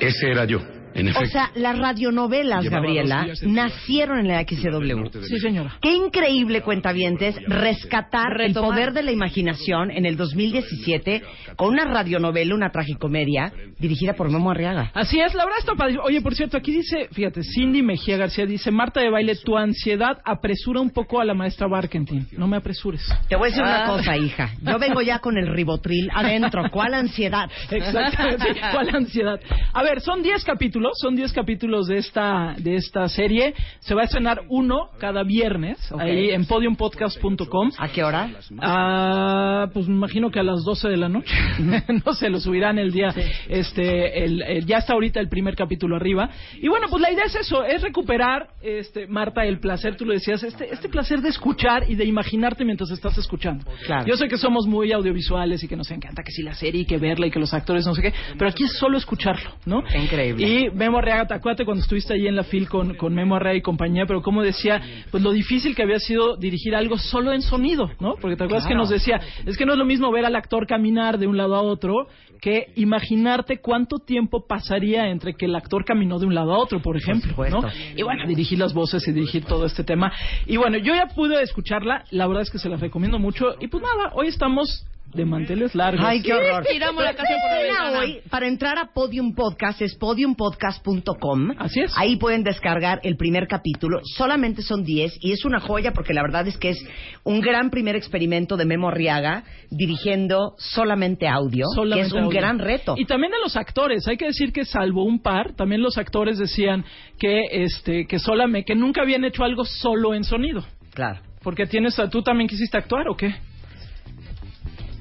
Ese 0.00 0.31
era 0.31 0.45
yo. 0.45 0.61
En 0.94 1.08
O 1.08 1.26
sea, 1.26 1.50
las 1.54 1.78
radionovelas, 1.78 2.62
Llevaba 2.62 2.82
Gabriela, 2.87 3.26
nacieron 3.42 4.18
en 4.18 4.28
la 4.28 4.42
XW. 4.42 5.25
Sí, 5.26 5.38
señora. 5.38 5.76
Qué 5.80 5.92
increíble, 5.94 6.62
cuentavientes, 6.62 7.37
rescatar 7.46 8.40
el 8.40 8.52
poder 8.54 8.92
de 8.92 9.02
la 9.02 9.12
imaginación 9.12 9.90
en 9.90 10.06
el 10.06 10.16
2017 10.16 11.22
con 11.56 11.68
una 11.75 11.84
radionovela, 11.84 12.54
una 12.54 12.70
tragicomedia, 12.70 13.52
dirigida 13.78 14.14
por 14.14 14.30
Memo 14.30 14.50
Arriaga. 14.50 14.90
Así 14.94 15.20
es, 15.20 15.34
la 15.34 15.44
verdad 15.44 15.58
está. 15.61 15.72
Oye, 16.04 16.20
por 16.20 16.34
cierto, 16.34 16.56
aquí 16.56 16.72
dice, 16.72 17.08
fíjate, 17.12 17.42
Cindy 17.42 17.82
Mejía 17.82 18.16
García 18.16 18.46
dice, 18.46 18.70
Marta 18.70 19.00
de 19.00 19.11
baile, 19.11 19.37
tu 19.37 19.56
ansiedad 19.56 20.18
apresura 20.25 20.80
un 20.80 20.90
poco 20.90 21.20
a 21.20 21.25
la 21.25 21.34
maestra 21.34 21.66
Barkentin. 21.66 22.26
No 22.32 22.46
me 22.46 22.56
apresures. 22.56 23.02
Te 23.28 23.37
voy 23.37 23.46
a 23.46 23.50
decir 23.50 23.62
una 23.62 23.84
Ah. 23.84 23.87
cosa, 23.87 24.16
hija. 24.16 24.50
Yo 24.62 24.78
vengo 24.78 25.00
ya 25.00 25.18
con 25.18 25.37
el 25.38 25.46
ribotril 25.49 26.08
adentro. 26.14 26.62
¿Cuál 26.70 26.94
ansiedad? 26.94 27.50
Exactamente. 27.70 28.54
sí, 28.54 28.61
¿Cuál 28.72 28.94
ansiedad? 28.94 29.40
A 29.72 29.82
ver, 29.82 30.00
son 30.00 30.22
10 30.22 30.44
capítulos, 30.44 30.82
son 30.95 31.15
10 31.17 31.33
capítulos 31.33 31.87
de 31.87 31.99
esta 31.99 32.55
de 32.59 32.77
esta 32.77 33.09
serie. 33.09 33.55
Se 33.81 33.95
va 33.95 34.03
a 34.03 34.05
estrenar 34.05 34.43
uno 34.49 34.89
cada 34.99 35.23
viernes 35.23 35.79
Ok. 35.93 36.01
ahí 36.01 36.31
en 36.31 36.45
podiumpodcast.com. 36.47 37.71
¿A 37.79 37.89
qué 37.89 38.05
hora? 38.05 38.29
Ah, 38.61 39.69
pues 39.73 39.87
me 39.89 39.95
imagino 39.95 40.31
que 40.31 40.41
a 40.41 40.43
las 40.43 40.65
12 40.65 40.89
de 40.89 40.97
la 40.97 41.09
noche. 41.09 41.35
no 42.05 42.12
se 42.15 42.29
lo 42.31 42.41
subirán 42.41 42.79
el 42.79 42.93
día. 42.93 43.15
Este, 43.49 44.25
el, 44.25 44.43
el- 44.43 44.67
ya 44.67 44.79
está 44.79 44.95
ahorita 44.95 45.21
el 45.21 45.29
primer 45.29 45.55
capítulo 45.57 45.97
arriba. 45.97 46.31
Y 46.61 46.69
bueno, 46.69 46.87
pues 46.91 47.03
la 47.03 47.11
idea 47.12 47.25
es 47.25 47.35
eso, 47.35 47.65
es 47.65 47.83
recuperar, 47.83 48.49
este, 48.62 49.07
Marta, 49.07 49.45
el 49.45 49.59
placer, 49.61 49.97
tú 49.97 50.05
lo 50.05 50.12
decías, 50.12 50.43
este, 50.43 50.73
este 50.73 50.89
placer 50.89 51.21
de 51.21 51.29
escuchar 51.31 51.91
y 51.91 51.95
de 51.95 52.05
imaginarte 52.05 52.65
mientras 52.65 52.91
estás 52.91 53.17
escuchando. 53.19 53.65
Claro. 53.87 54.07
Yo 54.07 54.17
sé 54.17 54.29
que 54.29 54.39
somos 54.39 54.67
muy 54.67 54.93
audiovisuales 54.93 55.62
y 55.62 55.69
que 55.69 55.77
nos 55.77 55.91
encanta 55.91 56.23
que 56.23 56.31
sí 56.33 56.43
la 56.43 56.55
serie 56.55 56.83
y 56.83 56.85
que 56.87 56.99
verla 56.99 57.27
y 57.27 57.31
que 57.31 57.39
los 57.41 57.53
actores 57.55 57.87
no 57.87 57.95
sé 57.95 58.03
qué, 58.03 58.12
pero 58.39 58.51
aquí 58.51 58.65
es 58.65 58.73
solo 58.79 58.97
escucharlo, 58.99 59.51
¿no? 59.67 59.83
Increíble. 59.95 60.47
Y 60.47 60.71
Memo 60.75 60.99
Arriaga, 60.99 61.26
te 61.26 61.35
acuérdate 61.35 61.64
cuando 61.64 61.83
estuviste 61.83 62.14
ahí 62.14 62.26
en 62.26 62.37
la 62.37 62.45
fil 62.45 62.69
con, 62.69 62.95
con 62.95 63.14
Memo 63.14 63.37
Arriaga 63.37 63.59
y 63.59 63.62
compañía, 63.62 64.05
pero 64.07 64.23
como 64.23 64.43
decía, 64.43 64.81
pues 65.11 65.23
lo 65.23 65.33
difícil 65.33 65.75
que 65.75 65.83
había 65.83 65.99
sido 65.99 66.37
dirigir 66.37 66.75
algo 66.75 66.99
solo 66.99 67.33
en 67.33 67.43
sonido, 67.43 67.91
¿no? 68.00 68.17
Porque 68.21 68.37
te 68.37 68.45
acuerdas 68.45 68.67
que 68.67 68.75
nos 68.75 68.91
decía, 68.91 69.21
es 69.45 69.57
que 69.57 69.67
no 69.67 69.73
es 69.73 69.79
lo 69.79 69.85
mismo 69.85 70.11
ver 70.11 70.25
al 70.25 70.37
actor 70.37 70.67
caminar 70.67 71.19
de 71.19 71.26
un 71.26 71.37
lado 71.37 71.55
a 71.55 71.62
otro 71.62 72.07
que 72.43 72.73
imaginarte 72.75 73.61
cuánto 73.61 74.00
tiempo 74.00 74.47
pasaría 74.49 75.09
entre 75.09 75.35
que 75.35 75.47
el 75.47 75.55
actor 75.55 75.85
caminó 75.85 76.19
de 76.19 76.26
un 76.26 76.35
lado 76.35 76.52
a 76.52 76.59
otro, 76.59 76.83
por 76.83 76.97
ejemplo. 76.97 77.33
¿no? 77.49 77.62
Y 77.97 78.02
bueno, 78.02 78.26
dirigir 78.26 78.59
las 78.59 78.75
voces 78.75 79.07
y 79.07 79.12
dirigir 79.12 79.45
todo 79.45 79.64
este 79.64 79.85
tema. 79.85 80.12
Y 80.47 80.57
bueno, 80.57 80.76
yo 80.79 80.93
ya 80.93 81.07
pude 81.07 81.41
escucharla, 81.41 82.05
la 82.11 82.26
verdad 82.26 82.43
es 82.43 82.50
que 82.50 82.59
se 82.59 82.69
las 82.69 82.81
recomiendo 82.81 83.21
mucho. 83.21 83.55
Y 83.61 83.69
pues 83.69 83.85
nada, 83.85 84.11
hoy 84.14 84.26
estamos 84.26 84.85
de 85.14 85.25
manteles 85.25 85.75
largos. 85.75 86.04
Ay, 86.04 86.23
qué 86.23 86.33
horror. 86.33 86.64
Tiramos 86.64 87.02
la 87.04 87.14
canción 87.14 87.38
por 87.40 87.92
la 87.92 87.99
hoy, 87.99 88.21
para 88.31 88.49
entrar 88.49 88.78
a 88.78 88.87
Podium 88.92 89.35
Podcast 89.35 89.83
es 89.83 89.95
podiumpodcast.com. 89.97 91.50
Así 91.59 91.81
es. 91.81 91.92
Ahí 91.97 92.16
pueden 92.16 92.42
descargar 92.42 93.00
el 93.02 93.16
primer 93.16 93.47
capítulo. 93.47 94.00
Solamente 94.16 94.62
son 94.62 94.85
10 94.85 95.19
y 95.21 95.33
es 95.33 95.45
una 95.45 95.61
joya 95.61 95.92
porque 95.92 96.14
la 96.14 96.23
verdad 96.23 96.47
es 96.49 96.57
que 96.57 96.71
es 96.71 96.85
un 97.25 97.40
gran 97.40 97.71
primer 97.71 97.97
experimento 97.97 98.57
de 98.57 98.64
Memo 98.64 98.88
Arriaga 98.88 99.45
dirigiendo 99.71 100.54
solamente 100.59 101.26
audio, 101.28 101.66
Solamente 101.75 102.02
que 102.02 102.07
es 102.09 102.12
un 102.12 102.25
audio. 102.26 102.40
gran 102.40 102.59
reto. 102.59 102.95
Y 102.97 103.04
también 103.04 103.33
de 103.33 103.38
los 103.40 103.57
actores, 103.57 104.07
hay 104.09 104.16
que 104.16 104.26
decir 104.26 104.52
que 104.52 104.64
salvo 104.64 105.04
un 105.04 105.21
par, 105.23 105.54
también 105.54 105.83
los 105.83 105.99
actores 105.99 106.38
decían 106.38 106.85
que 107.19 107.42
este 107.50 108.07
que 108.07 108.19
solamente 108.19 108.73
que 108.73 108.75
nunca 108.75 109.02
habían 109.02 109.25
hecho 109.25 109.45
algo 109.45 109.64
solo 109.64 110.14
en 110.14 110.25
sonido. 110.25 110.64
Claro. 110.95 111.21
Porque 111.42 111.66
tienes 111.66 111.99
a- 111.99 112.09
tú 112.09 112.23
también 112.23 112.49
quisiste 112.49 112.76
actuar 112.76 113.09
o 113.09 113.16
qué? 113.16 113.35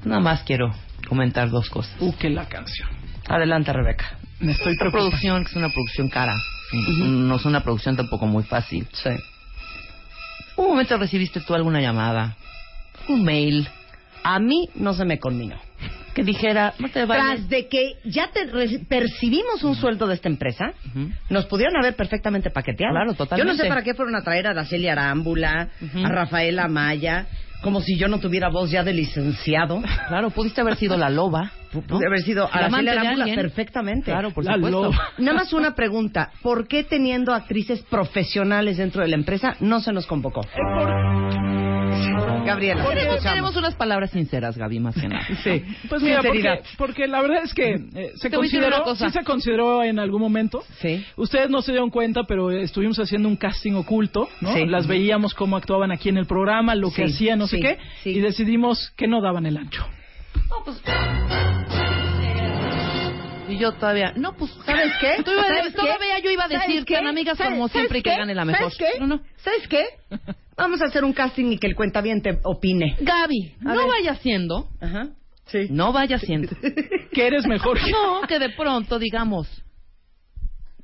Nada 0.04 0.20
más 0.20 0.42
quiero 0.42 0.72
comentar 1.08 1.50
dos 1.50 1.68
cosas. 1.70 1.94
Uh, 2.00 2.12
que 2.16 2.28
la 2.30 2.46
canción. 2.48 2.88
Adelante, 3.28 3.72
Rebeca. 3.72 4.18
Me 4.40 4.52
estoy 4.52 4.72
Esta 4.72 4.80
preocupando. 4.84 5.10
producción, 5.10 5.44
que 5.44 5.50
es 5.50 5.56
una 5.56 5.68
producción 5.68 6.08
cara, 6.08 6.34
no 6.72 7.36
es 7.36 7.44
una 7.44 7.62
producción 7.62 7.96
tampoco 7.96 8.26
muy 8.26 8.42
fácil. 8.42 8.86
Sí. 8.92 9.10
¿Un 10.56 10.66
momento 10.68 10.96
recibiste 10.98 11.40
tú 11.40 11.54
alguna 11.54 11.80
llamada, 11.80 12.36
un 13.08 13.24
mail, 13.24 13.68
A 14.24 14.38
mí 14.38 14.68
no 14.76 14.92
se 14.94 15.04
me 15.04 15.18
conminó. 15.18 15.56
que 16.14 16.22
dijera, 16.22 16.74
Marta 16.78 17.00
de 17.00 17.06
baile? 17.06 17.24
Tras 17.24 17.48
de 17.48 17.68
que 17.68 17.94
ya 18.04 18.28
te 18.30 18.46
percibimos 18.88 19.62
un 19.64 19.74
sueldo 19.74 20.06
de 20.06 20.14
esta 20.14 20.28
empresa, 20.28 20.74
Ujú. 20.90 21.10
nos 21.30 21.46
pudieron 21.46 21.76
haber 21.76 21.96
perfectamente 21.96 22.50
paqueteado. 22.50 22.92
Claro, 22.94 23.12
Yo 23.12 23.16
totalmente. 23.16 23.52
no 23.52 23.58
sé 23.62 23.68
para 23.68 23.82
qué 23.82 23.94
fueron 23.94 24.14
a 24.14 24.22
traer 24.22 24.46
a 24.46 24.50
Araceli 24.50 24.88
Arámbula, 24.88 25.70
a 26.04 26.08
Rafael 26.08 26.58
Amaya, 26.58 27.26
como 27.62 27.80
si 27.80 27.96
yo 27.96 28.08
no 28.08 28.18
tuviera 28.18 28.50
voz 28.50 28.70
ya 28.70 28.82
de 28.82 28.92
licenciado. 28.92 29.80
Claro, 30.08 30.30
pudiste 30.30 30.60
haber 30.60 30.76
sido 30.76 30.96
la 30.96 31.08
loba. 31.08 31.52
¿No? 31.74 31.82
Pude 31.82 32.06
haber 32.06 32.20
sido 32.22 32.48
Araceli 32.50 32.84
de 32.84 32.90
Arámbula 32.90 33.34
perfectamente. 33.34 34.10
Claro, 34.10 34.30
por 34.32 34.44
La 34.44 34.54
supuesto. 34.54 34.90
Nada 35.18 35.38
más 35.38 35.52
una 35.52 35.74
pregunta. 35.74 36.30
¿Por 36.42 36.68
qué 36.68 36.84
teniendo 36.84 37.32
actrices 37.34 37.82
profesionales 37.82 38.76
dentro 38.78 39.02
de 39.02 39.08
la 39.08 39.16
empresa 39.16 39.56
no 39.60 39.80
se 39.80 39.92
nos 39.92 40.06
convocó? 40.06 40.42
Gabriela, 42.44 42.84
te 42.88 43.18
Tenemos, 43.22 43.56
unas 43.56 43.74
palabras 43.76 44.10
sinceras, 44.10 44.56
Gaby, 44.56 44.80
más 44.80 44.94
que 44.94 45.08
nada. 45.08 45.26
Sí, 45.42 45.62
Pues 45.88 46.02
mira, 46.02 46.16
porque, 46.22 46.32
sinceridad. 46.32 46.64
porque 46.76 47.06
la 47.06 47.22
verdad 47.22 47.42
es 47.44 47.54
que 47.54 47.74
eh, 47.94 48.12
se 48.16 48.30
consideró, 48.30 48.94
sí 48.94 49.10
se 49.10 49.22
consideró 49.24 49.82
en 49.82 49.98
algún 49.98 50.20
momento. 50.20 50.62
Sí. 50.80 51.04
Ustedes 51.16 51.50
no 51.50 51.62
se 51.62 51.72
dieron 51.72 51.90
cuenta, 51.90 52.22
pero 52.26 52.50
estuvimos 52.50 52.98
haciendo 52.98 53.28
un 53.28 53.36
casting 53.36 53.72
oculto, 53.74 54.28
¿no? 54.40 54.54
Sí. 54.54 54.66
Las 54.66 54.86
veíamos 54.86 55.34
cómo 55.34 55.56
actuaban 55.56 55.92
aquí 55.92 56.08
en 56.08 56.16
el 56.16 56.26
programa, 56.26 56.74
lo 56.74 56.90
que 56.90 57.04
hacían, 57.04 57.38
no 57.38 57.46
sé 57.46 57.60
qué, 57.60 57.78
sí. 58.02 58.10
y 58.10 58.20
decidimos 58.20 58.92
que 58.96 59.06
no 59.06 59.20
daban 59.20 59.46
el 59.46 59.56
ancho. 59.56 59.86
Y 63.48 63.58
yo 63.58 63.72
todavía, 63.72 64.12
no, 64.16 64.34
pues, 64.34 64.50
¿Sabes 64.64 64.92
qué? 65.00 65.22
Tú 65.22 65.30
iba 65.32 65.42
¿Sabes 65.42 65.66
qué? 65.74 65.80
todavía 65.82 66.18
yo 66.20 66.30
iba 66.30 66.44
a 66.44 66.48
¿Sabes 66.48 66.66
decir, 66.68 66.84
qué? 66.86 66.94
tan 66.94 67.06
amigas 67.06 67.36
¿Sabes- 67.36 67.52
como 67.52 67.68
siempre 67.68 67.98
y 67.98 68.02
que 68.02 68.10
¿sabes 68.10 68.20
gane 68.20 68.32
qué? 68.32 68.36
la 68.36 68.44
mejor. 68.44 68.72
¿Sabes 68.72 68.78
qué? 68.94 69.00
No, 69.00 69.06
no. 69.06 69.20
¿Sabes 69.36 69.68
qué? 69.68 69.84
Vamos 70.56 70.80
a 70.80 70.86
hacer 70.86 71.04
un 71.04 71.12
casting 71.12 71.46
y 71.52 71.58
que 71.58 71.66
el 71.66 71.74
cuentaviente 71.74 72.38
opine. 72.44 72.96
Gaby, 73.00 73.56
A 73.60 73.74
no 73.74 73.76
ver. 73.80 73.88
vaya 73.88 74.14
siendo, 74.16 74.68
Ajá. 74.80 75.08
Sí. 75.46 75.66
no 75.70 75.92
vaya 75.92 76.18
siendo. 76.18 76.50
Que 77.12 77.26
eres 77.26 77.46
mejor 77.46 77.78
que... 77.84 77.90
No, 77.90 78.22
que 78.26 78.38
de 78.38 78.48
pronto 78.50 78.98
digamos, 78.98 79.46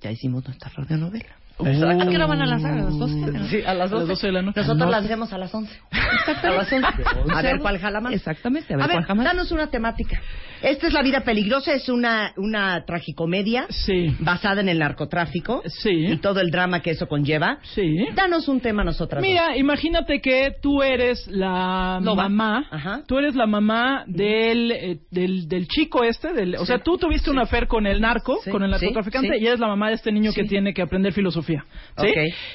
ya 0.01 0.11
hicimos 0.11 0.45
nuestra 0.45 0.71
radionovela. 0.77 1.37
¿A 1.61 2.07
qué 2.09 2.17
hora 2.17 2.27
van 2.27 2.43
a 2.43 2.47
lanzar? 2.47 2.73
¿A 2.73 2.77
las 2.85 2.99
12? 2.99 3.15
Sí, 3.49 3.63
a 3.67 3.75
las 3.75 3.91
A 3.93 3.97
las 3.97 4.09
12 4.09 4.27
de 4.29 4.33
la 4.33 4.43
noche. 4.43 4.61
Nosotros 4.61 4.87
No. 4.87 4.91
las 4.93 5.05
hacemos 5.05 5.33
a 5.33 5.39
las 5.39 5.53
11. 5.55 5.73
A 5.91 6.51
las 6.51 6.73
11. 6.73 6.87
A 7.35 7.43
ver 7.43 7.59
cuál 7.61 7.79
jala 7.79 8.01
más. 8.01 8.13
Exactamente, 8.13 8.75
a 8.75 8.77
A 8.77 8.79
ver, 8.81 8.87
ver, 8.89 8.97
cuál 8.99 9.05
jamás. 9.07 9.25
danos 9.27 9.51
una 9.51 9.67
temática. 9.69 10.21
Esta 10.63 10.87
es 10.89 10.93
La 10.93 11.03
vida 11.03 11.21
peligrosa, 11.21 11.73
es 11.73 11.89
una, 11.89 12.33
una 12.37 12.85
tragicomedia 12.85 13.67
Sí. 13.71 14.15
basada 14.21 14.61
en 14.61 14.69
el 14.69 14.79
narcotráfico 14.79 15.63
Sí. 15.67 15.91
y 16.13 16.17
todo 16.19 16.41
el 16.41 16.51
drama 16.51 16.81
que 16.81 16.91
eso 16.91 17.07
conlleva. 17.09 17.59
Sí. 17.75 17.97
Danos 18.15 18.49
un 18.49 18.61
tema 18.61 18.83
a 18.83 18.85
nosotras. 18.87 19.23
dos. 19.23 19.29
Mira, 19.29 19.57
imagínate 19.57 20.21
que 20.21 20.53
tú 20.61 20.83
eres 20.83 21.27
la 21.29 22.01
Loba. 22.03 22.25
mamá, 22.29 22.67
Ajá. 22.71 23.03
tú 23.07 23.19
eres 23.19 23.35
la 23.35 23.47
mamá 23.47 24.05
del, 24.07 24.73
eh, 24.73 24.99
del, 25.11 25.49
del 25.49 25.69
chico 25.69 26.03
este, 26.05 26.33
del, 26.33 26.57
o 26.57 26.67
sea, 26.67 26.79
tú 26.81 26.99
tuviste 26.99 27.31
una 27.31 27.43
afer 27.43 27.67
con 27.67 27.87
el 27.87 28.01
narco, 28.01 28.39
con 28.51 28.63
el 28.63 28.71
narcotraficante, 28.71 29.39
y 29.39 29.47
eres 29.47 29.61
la 29.61 29.69
mamá 29.69 29.89
de 29.89 29.95
este 29.95 30.13
niño 30.13 30.33
que 30.33 30.45
tiene 30.45 30.75
que 30.75 30.83
aprender 30.83 31.13
filosofía. 31.13 31.65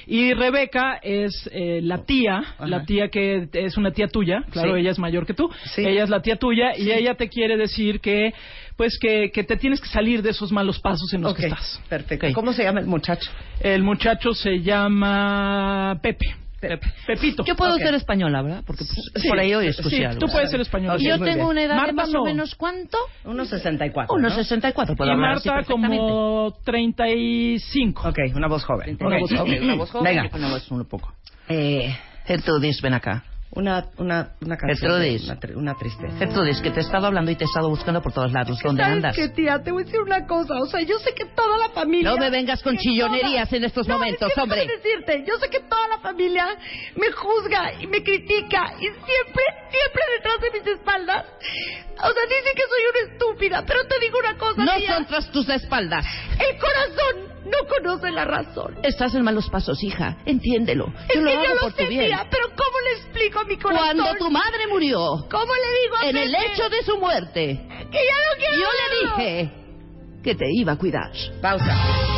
Y 0.08 0.34
Rebeca 0.34 1.00
es 1.02 1.50
eh, 1.54 1.80
la 1.82 2.04
tía, 2.06 2.38
Ajá. 2.40 2.68
la 2.68 2.86
tía 2.86 3.10
que 3.10 3.48
es 3.54 3.78
una 3.78 3.92
tía 3.92 4.08
tuya, 4.08 4.44
claro, 4.52 4.76
ella 4.76 4.92
es 4.92 5.00
mayor 5.00 5.26
que 5.26 5.34
tú, 5.34 5.50
ella 5.78 6.04
es 6.04 6.10
la 6.10 6.22
tía 6.22 6.36
tuya, 6.38 6.78
y 6.78 6.92
ella 6.92 7.16
te 7.16 7.30
quiere 7.30 7.58
decir 7.58 7.93
que, 8.00 8.34
pues 8.78 8.98
que, 9.00 9.32
que 9.32 9.44
te 9.44 9.58
tienes 9.58 9.82
que 9.82 9.88
salir 9.88 10.22
de 10.22 10.30
esos 10.32 10.52
malos 10.52 10.80
pasos 10.80 11.14
en 11.14 11.22
los 11.22 11.32
Ok, 11.34 11.40
que 11.40 11.46
estás. 11.48 11.82
Perfecto. 11.90 12.28
Ok. 12.28 12.34
¿Cómo 12.34 12.54
se 12.54 12.64
llama 12.64 12.80
el 12.80 12.86
muchacho? 12.88 13.30
El 13.60 13.84
muchacho 13.84 14.34
se 14.34 14.62
llama 14.62 16.00
Pepe. 16.02 16.36
Pepe. 16.60 16.88
Pepito. 17.06 17.44
Yo 17.44 17.58
puedo 17.58 17.74
Ok. 17.76 17.82
ser 17.82 17.94
española, 17.96 18.42
¿verdad? 18.42 18.64
Porque 18.66 18.86
pues, 18.86 19.22
Sí, 19.22 19.28
por 19.28 19.38
ahí 19.38 19.54
hoy 19.54 19.68
escuché 19.68 19.98
sí, 19.98 20.04
algo. 20.06 20.20
tú 20.20 20.28
puedes 20.32 20.50
ser 20.50 20.62
español. 20.62 20.96
Ok, 20.96 21.02
Y 21.02 21.08
yo 21.10 21.16
tengo 21.20 21.34
bien. 21.36 21.46
una 21.48 21.62
edad 21.64 21.76
de 21.76 21.82
Marta 21.82 21.94
más 21.94 22.10
no. 22.12 22.22
o 22.22 22.26
menos, 22.26 22.56
¿cuánto? 22.56 22.98
Unos 23.26 23.50
64. 23.50 24.16
Unos 24.16 24.32
¿no? 24.32 24.38
64, 24.38 24.96
puedo 24.96 25.10
y 25.10 25.14
hablar 25.14 25.32
Marta 25.46 25.64
como 25.68 26.54
35. 26.64 28.08
Ok, 28.10 28.18
una 28.36 28.48
voz 28.48 28.64
joven. 28.64 28.98
Una 29.02 29.20
voz 29.20 29.32
joven, 29.34 29.64
una 29.64 29.76
voz 29.76 29.92
joven, 29.92 30.16
Venga. 30.16 30.30
una 30.38 30.50
voz 30.52 30.72
un 30.72 30.86
poco. 30.86 31.14
Eh, 31.50 31.94
Gertrudis, 32.26 32.82
ven 32.82 32.94
acá. 32.94 33.26
Una, 33.56 33.86
una, 33.98 34.32
una 34.42 34.58
canción. 34.58 34.92
Gertrudis. 35.02 35.24
Una, 35.30 35.40
una 35.58 35.74
tristeza. 35.76 36.18
Gertrudis, 36.18 36.62
que 36.62 36.72
te 36.72 36.80
he 36.80 36.84
estado 36.84 37.08
hablando 37.08 37.32
y 37.32 37.36
te 37.36 37.44
he 37.44 37.48
estado 37.48 37.70
buscando 37.70 38.02
por 38.02 38.12
todos 38.14 38.32
lados. 38.32 38.58
¿Dónde 38.64 38.82
¿Sabes 38.84 38.96
andas? 38.98 39.16
qué, 39.16 39.30
tía? 39.30 39.62
Te 39.64 39.72
voy 39.72 39.84
a 39.84 39.86
decir 39.86 40.02
una 40.02 40.26
cosa. 40.28 40.56
O 40.60 40.66
sea, 40.66 40.82
yo 40.82 40.98
sé 41.00 41.14
que 41.14 41.26
toda 41.26 41.58
la 41.58 41.70
familia... 41.70 42.12
No 42.12 42.18
me 42.18 42.30
vengas 42.30 42.62
con 42.64 42.74
que 42.76 42.82
chillonerías 42.84 43.48
toda- 43.50 43.58
en 43.58 43.64
estos 43.66 43.88
No, 43.88 43.96
momentos, 43.98 44.28
es 44.30 44.34
que 44.36 44.42
hombre. 44.42 44.60
déjame 44.62 44.78
decirte, 44.82 45.26
yo 45.28 45.38
sé 45.40 45.50
que 45.50 45.60
toda 45.62 45.88
la 45.88 46.00
familia 46.00 46.48
me 46.96 47.12
juzga 47.12 47.74
y 47.82 47.88
me 47.88 48.04
critica 48.04 48.74
y 48.78 48.84
siempre, 48.86 49.44
siempre 49.70 50.04
detrás 50.18 50.42
de 50.42 50.52
mis 50.60 50.68
espaldas. 50.68 51.26
O 51.26 52.12
sea, 52.12 52.24
dicen 52.24 52.54
que 52.56 52.64
soy 52.64 52.82
una 52.92 53.14
estúpida, 53.14 53.64
pero 53.66 53.80
te 53.88 54.00
digo 54.00 54.18
una 54.20 54.38
cosa, 54.38 54.64
No 54.66 54.76
tía. 54.78 54.96
son 54.96 55.06
tras 55.06 55.32
tus 55.32 55.48
espaldas. 55.50 56.06
El 56.40 56.58
corazón 56.60 57.33
no 57.46 57.68
conoce 57.68 58.12
la 58.12 58.26
razón. 58.26 58.78
Estás 58.84 59.14
en 59.16 59.24
malos 59.24 59.50
pasos, 59.50 59.82
hija. 59.84 60.18
Entiéndelo. 60.26 60.88
Es 61.10 61.16
Yo 61.16 61.22
lo 61.22 61.32
que 61.32 61.38
hago 61.38 61.44
yo 61.44 61.60
por 61.62 61.72
lo 61.72 61.76
tu 61.78 61.88
bien. 61.88 62.12
pero 62.30 62.48
¿cómo 62.50 62.78
le 62.86 62.92
explico 63.00 63.40
a 63.40 63.44
mi 63.46 63.58
corazón? 63.58 63.98
Cuando 63.98 64.16
tu 64.18 64.32
madre 64.32 64.68
murió, 64.70 65.26
¿Cómo 65.30 65.54
le 65.54 65.82
digo 65.84 65.96
a 65.98 66.10
en 66.10 66.18
el 66.18 66.36
hecho 66.36 66.70
de 66.70 66.84
su 66.84 66.98
muerte, 66.98 67.66
que 67.92 68.00
ya 68.00 68.18
no 68.26 68.38
quiero 68.38 68.56
yo 68.58 68.68
le 69.18 69.24
dije 69.24 69.63
que 70.24 70.36
te 70.36 70.46
iba 70.52 70.72
a 70.74 70.78
cuidar. 70.78 71.12
Pausa. 71.42 71.76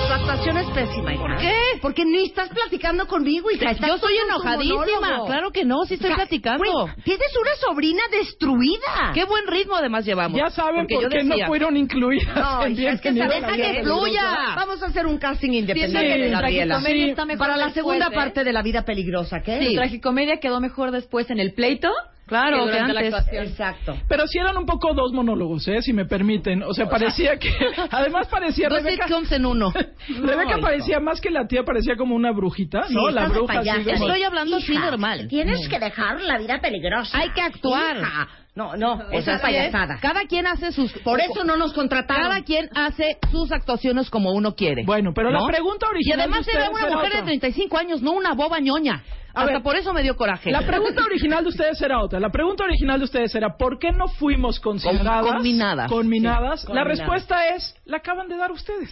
Tu 0.08 0.14
actuación 0.14 0.58
es 0.58 0.68
pésima, 0.70 1.14
hija. 1.14 1.24
¿Por 1.24 1.38
qué? 1.38 1.54
Porque 1.82 2.06
ni 2.06 2.26
estás 2.26 2.50
platicando 2.50 3.08
conmigo, 3.08 3.50
hija. 3.52 3.72
Estás 3.72 3.88
Yo 3.90 3.98
soy 3.98 4.14
enojadísima. 4.18 5.26
Claro 5.26 5.52
que 5.52 5.66
no, 5.66 5.84
sí 5.86 5.96
estoy 5.96 6.14
platicando. 6.14 6.60
güey, 6.64 6.96
tienes 7.04 7.28
una 7.42 7.56
sobrina 7.68 8.04
destruida. 8.12 9.12
Qué 9.14 9.26
buen 9.26 9.48
ritmo 9.48 9.76
además 9.76 10.06
llevamos. 10.06 10.40
Ya 10.40 10.50
saben 10.52 10.82
Porque 10.82 10.96
por 10.96 11.04
yo 11.04 11.10
qué 11.10 11.18
decía, 11.24 11.44
no 11.44 11.48
fueron 11.48 11.76
incluidas. 11.78 12.36
No, 12.36 12.64
en 12.66 12.74
hija, 12.74 12.92
es 12.92 13.02
que 13.02 13.12
Bienvenido 13.12 13.48
sabes 13.48 13.54
a 13.54 13.58
la 13.68 13.74
que 13.74 13.84
fluya. 13.84 14.38
Vamos 14.56 14.84
a 14.84 14.86
hacer 14.86 15.06
un 15.08 15.18
casting 15.18 15.52
independiente 15.52 16.26
Sí, 16.26 16.32
Gabriela. 16.32 16.76
tragicomedia 16.76 17.08
está 17.08 17.26
mejor 17.26 17.40
Para 17.40 17.58
la 17.58 17.66
después, 17.66 17.74
segunda 17.86 18.08
¿eh? 18.08 18.16
parte 18.16 18.44
de 18.44 18.54
la 18.54 18.62
vida 18.62 18.84
peligrosa, 18.86 19.42
¿qué? 19.42 19.60
La 19.62 19.82
tragicomedia 19.82 20.38
quedó 20.40 20.60
mejor 20.60 20.92
después 20.92 21.30
en 21.32 21.40
el 21.40 21.54
pleito. 21.54 21.90
Claro, 22.26 22.58
que 22.58 22.72
durante 22.72 22.88
que 22.88 22.94
la 22.94 23.00
antes. 23.02 23.14
actuación. 23.14 23.46
Exacto. 23.46 23.98
Pero 24.08 24.28
sí 24.28 24.40
eran 24.40 24.58
un 24.58 24.66
poco 24.66 24.94
dos 24.94 25.14
monólogos, 25.14 25.68
¿eh? 25.68 25.82
Si 25.82 25.94
me 25.94 26.06
permiten. 26.06 26.64
O 26.64 26.74
sea, 26.74 26.90
parecía 26.90 27.38
que... 27.38 27.52
Además 27.92 28.28
parecía 28.28 28.68
Dos 28.68 28.82
Rebeca... 28.82 29.06
sitcoms 29.06 29.32
en 29.32 29.46
uno. 29.46 29.72
Rebeca 30.22 30.58
parecía 30.60 31.00
más 31.00 31.22
que 31.22 31.30
la 31.30 31.46
tía, 31.48 31.64
parecía 31.64 31.96
como 31.96 32.16
una 32.16 32.32
brujita, 32.32 32.84
Sí, 32.88 32.96
¿no? 32.96 33.10
La 33.10 33.28
bruja 33.28 33.60
así 33.60 33.70
como- 33.84 34.08
Estoy 34.08 34.24
hablando 34.24 34.58
así 34.58 34.74
Hija, 34.74 34.86
normal. 34.92 35.28
Tienes 35.28 35.68
que 35.68 35.80
dejar 35.80 36.22
la 36.22 36.38
vida 36.40 36.60
peligrosa. 36.62 37.18
Hay 37.18 37.30
que 37.32 37.42
actuar. 37.42 37.98
Hija. 37.98 38.28
No, 38.56 38.78
no, 38.78 38.94
O 38.94 39.12
esa 39.12 39.22
sea, 39.24 39.36
es 39.36 39.42
payasada. 39.42 39.98
Cada 40.02 40.22
quien 40.28 40.48
hace 40.48 40.72
sus... 40.72 40.94
Por 41.00 41.20
eso 41.20 41.44
no 41.44 41.58
nos 41.58 41.74
contrataron. 41.74 42.30
Cada 42.30 42.42
quien 42.44 42.70
hace 42.74 43.18
sus 43.30 43.52
actuaciones 43.52 44.10
como 44.10 44.32
uno 44.32 44.56
quiere. 44.56 44.84
Bueno, 44.86 45.12
pero 45.14 45.30
¿no? 45.30 45.42
la 45.42 45.48
pregunta 45.48 45.88
Y 45.92 45.96
original 45.96 46.22
además 46.22 46.46
de 46.46 46.54
era 46.54 46.70
una 46.70 46.80
mujer 46.88 47.12
de 47.12 47.18
otra. 47.20 47.24
35 47.26 47.78
años, 47.78 48.02
no 48.02 48.14
una 48.14 48.34
boba 48.34 48.60
ñoña. 48.62 49.04
A 49.36 49.42
Hasta 49.42 49.54
ver, 49.54 49.64
por 49.64 49.76
eso 49.76 49.92
me 49.94 50.02
dio 50.02 50.16
coraje. 50.16 50.50
La 50.52 50.62
pregunta 50.62 51.04
original 51.06 51.44
de 51.44 51.50
ustedes 51.50 51.82
era 51.82 52.02
otra. 52.02 52.20
La 52.20 52.30
pregunta 52.30 52.64
original 52.64 53.00
de 53.00 53.04
ustedes 53.06 53.36
era 53.36 53.58
¿por 53.58 53.78
qué 53.80 53.92
no 53.92 54.08
fuimos 54.08 54.60
consideradas? 54.60 55.26
combinadas. 55.34 55.92
Combinadas. 55.92 56.62
Sí, 56.62 56.68
la 56.68 56.82
combinadas. 56.84 56.98
respuesta 57.00 57.48
es 57.50 57.76
la 57.86 57.98
acaban 57.98 58.28
de 58.30 58.38
dar 58.38 58.52
ustedes. 58.52 58.90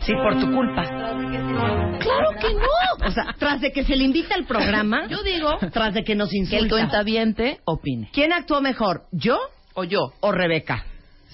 Sí, 0.00 0.12
por 0.14 0.38
tu 0.38 0.50
culpa. 0.52 0.82
¡Claro 0.84 2.30
que 2.40 2.54
no! 2.54 3.06
O 3.06 3.10
sea, 3.10 3.34
tras 3.38 3.60
de 3.60 3.72
que 3.72 3.84
se 3.84 3.96
le 3.96 4.04
invita 4.04 4.34
al 4.34 4.44
programa, 4.44 5.06
Yo 5.08 5.22
digo 5.22 5.56
tras 5.72 5.94
de 5.94 6.02
que 6.04 6.14
nos 6.14 6.28
que 6.30 6.36
el 6.38 6.42
insulta. 6.44 6.68
cuentaviente 6.76 7.60
opine. 7.64 8.10
¿Quién 8.12 8.32
actuó 8.32 8.60
mejor, 8.60 9.04
yo 9.12 9.38
O 9.74 9.84
yo. 9.84 10.00
o 10.20 10.32
Rebeca? 10.32 10.84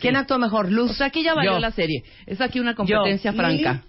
¿Quién 0.01 0.17
actuó 0.17 0.39
mejor, 0.39 0.71
Luz? 0.71 0.93
O 0.93 0.95
sea, 0.95 1.09
aquí 1.09 1.23
ya 1.23 1.35
valió 1.35 1.53
Yo. 1.55 1.59
la 1.59 1.73
serie. 1.73 2.03
Es 2.27 2.41
aquí 2.41 2.59
una 2.61 2.75
competencia 2.75 3.33
Yo. 3.33 3.37
franca. 3.37 3.83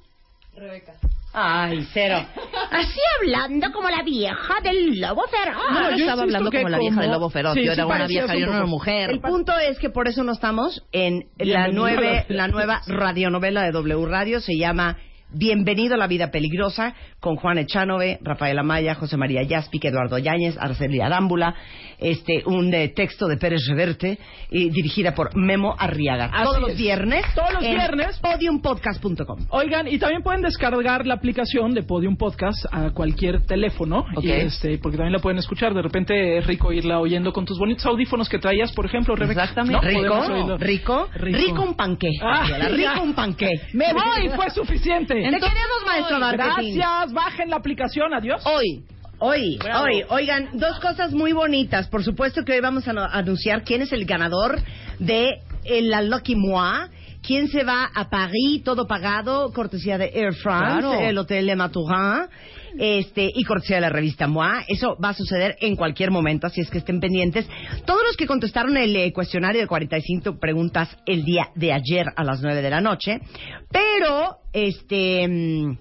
Ay, 1.33 1.88
cero. 1.93 2.25
Así 2.72 3.00
hablando 3.20 3.72
como 3.72 3.90
la 3.90 4.01
vieja 4.04 4.54
del 4.63 5.00
lobo 5.00 5.24
feroz. 5.28 5.63
No, 5.72 5.90
yo 5.92 5.98
estaba 5.98 6.22
hablando 6.24 6.51
como 6.51 6.70
la 6.70 6.78
vieja 6.80 6.96
como- 6.96 7.01
del 7.01 7.12
lobo 7.12 7.30
feroz. 7.30 7.54
Sí, 7.54 7.66
yo 7.66 7.74
sí 7.74 7.80
era 7.80 7.86
una 7.86 8.08
vieja, 8.08 8.34
un 8.34 8.40
yo 8.40 8.46
no 8.46 8.51
era 8.54 8.62
poco. 8.62 8.70
mujer. 8.72 9.12
El 9.12 9.20
punto 9.20 9.54
es 9.58 9.78
que 9.80 9.90
por 9.90 10.08
eso 10.08 10.24
no 10.24 10.32
estamos 10.32 10.86
en 10.92 11.25
la, 11.38 11.68
nueve, 11.68 12.25
la- 12.30 12.36
la 12.36 12.48
nueva 12.48 12.82
radionovela 12.88 13.63
de 13.63 13.72
W 13.72 14.06
Radio. 14.08 14.40
Se 14.40 14.58
llama 14.58 14.98
Bienvenido 15.34 15.96
a 15.96 15.98
la 15.98 16.08
vida 16.08 16.30
peligrosa 16.30 16.94
con 17.22 17.38
Juan 17.38 17.58
Echanove, 17.58 18.20
Rafael 18.22 18.60
Amaya, 18.60 18.96
José 18.96 19.16
María 19.16 19.44
Yaspic, 19.44 19.86
Eduardo 19.86 20.18
Yáñez, 20.18 20.58
Arcelia 20.60 21.06
Arámbula, 21.06 21.56
este, 22.00 22.44
un 22.46 22.74
eh, 22.74 22.90
texto 22.90 23.28
de 23.28 23.38
Pérez 23.38 23.62
Reverte 23.70 24.20
y 24.50 24.70
dirigida 24.72 25.16
por 25.16 25.34
Memo 25.38 25.74
Arriaga. 25.80 26.26
Así 26.34 26.44
Todos 26.44 26.60
los 26.60 26.72
es. 26.72 26.78
viernes. 26.78 27.24
Todos 27.34 27.54
los 27.54 27.64
en 27.64 27.76
viernes. 27.76 28.20
Podiumpodcast.com. 28.20 29.46
Oigan, 29.52 29.88
y 29.88 30.00
también 30.00 30.22
pueden 30.22 30.42
descargar 30.42 31.08
la 31.08 31.14
aplicación 31.14 31.74
de 31.74 31.84
Podium 31.84 32.18
Podcast 32.18 32.66
a 32.70 32.90
cualquier 32.92 33.46
teléfono. 33.46 34.06
Y 34.22 34.32
este, 34.32 34.80
porque 34.80 34.98
también 34.98 35.14
la 35.14 35.20
pueden 35.20 35.40
escuchar. 35.40 35.74
De 35.74 35.82
repente 35.82 36.40
es 36.40 36.46
rico 36.46 36.74
irla 36.74 37.00
oyendo 37.00 37.32
con 37.32 37.46
tus 37.46 37.58
bonitos 37.58 37.86
audífonos 37.86 38.28
que 38.28 38.40
traías, 38.40 38.74
por 38.74 38.86
ejemplo, 38.86 39.16
Rebeca. 39.16 39.44
Exactamente. 39.44 39.94
¿No? 39.94 40.58
Rico, 40.58 40.58
rico, 40.58 41.08
Rico. 41.14 41.38
rico, 41.38 41.62
un 41.64 41.76
panqué. 41.76 42.10
Ah, 42.22 42.48
rico 42.70 43.02
un 43.02 43.14
panqué. 43.14 43.50
Me 43.74 43.94
voy, 43.94 44.30
fue 44.36 44.50
suficiente. 44.50 45.21
Te 45.30 45.40
queremos, 45.40 45.86
maestro 45.86 46.20
Marketing. 46.20 46.75
Gracias, 46.75 47.13
bajen 47.13 47.50
la 47.50 47.58
aplicación, 47.58 48.13
adiós. 48.13 48.42
Hoy, 48.46 48.84
hoy, 49.20 49.58
Bravo. 49.58 49.86
hoy, 49.86 50.04
oigan, 50.10 50.50
dos 50.54 50.80
cosas 50.80 51.12
muy 51.13 51.34
bonitas. 51.34 51.88
Por 51.88 52.04
supuesto 52.04 52.44
que 52.44 52.54
hoy 52.54 52.60
vamos 52.60 52.88
a 52.88 52.92
anunciar 52.92 53.63
quién 53.63 53.82
es 53.82 53.92
el 53.92 54.06
ganador 54.06 54.60
de 55.00 55.42
eh, 55.63 55.82
la 55.82 56.01
Lucky 56.01 56.36
Moi. 56.36 56.90
¿Quién 57.21 57.47
se 57.49 57.63
va 57.63 57.86
a 57.93 58.10
París, 58.10 58.63
todo 58.63 58.88
pagado, 58.88 59.51
cortesía 59.53 59.97
de 59.97 60.12
Air 60.13 60.34
France, 60.34 60.81
Claro. 60.81 60.99
el 60.99 61.17
Hotel 61.17 61.45
Le 61.45 61.55
Maturin, 61.55 62.25
este, 62.79 63.29
y 63.34 63.43
cortesía 63.43 63.75
de 63.77 63.81
la 63.81 63.89
revista 63.89 64.27
Moi? 64.27 64.63
Eso 64.67 64.97
va 65.03 65.10
a 65.10 65.13
suceder 65.13 65.55
en 65.62 65.75
cualquier 65.75 66.10
momento, 66.10 66.47
así 66.47 66.62
es 66.62 66.69
que 66.71 66.79
estén 66.79 66.99
pendientes. 66.99 67.47
Todos 67.86 68.01
los 68.07 68.17
que 68.17 68.25
contestaron 68.25 68.75
el 68.75 68.95
eh, 68.95 69.13
cuestionario 69.13 69.62
de 69.62 69.67
45 69.67 70.39
preguntas 70.39 70.89
el 71.05 71.23
día 71.23 71.49
de 71.55 71.73
ayer 71.73 72.07
a 72.15 72.23
las 72.23 72.41
9 72.41 72.62
de 72.62 72.69
la 72.69 72.81
noche, 72.81 73.19
pero, 73.71 74.38
este... 74.51 75.27
mm, 75.27 75.77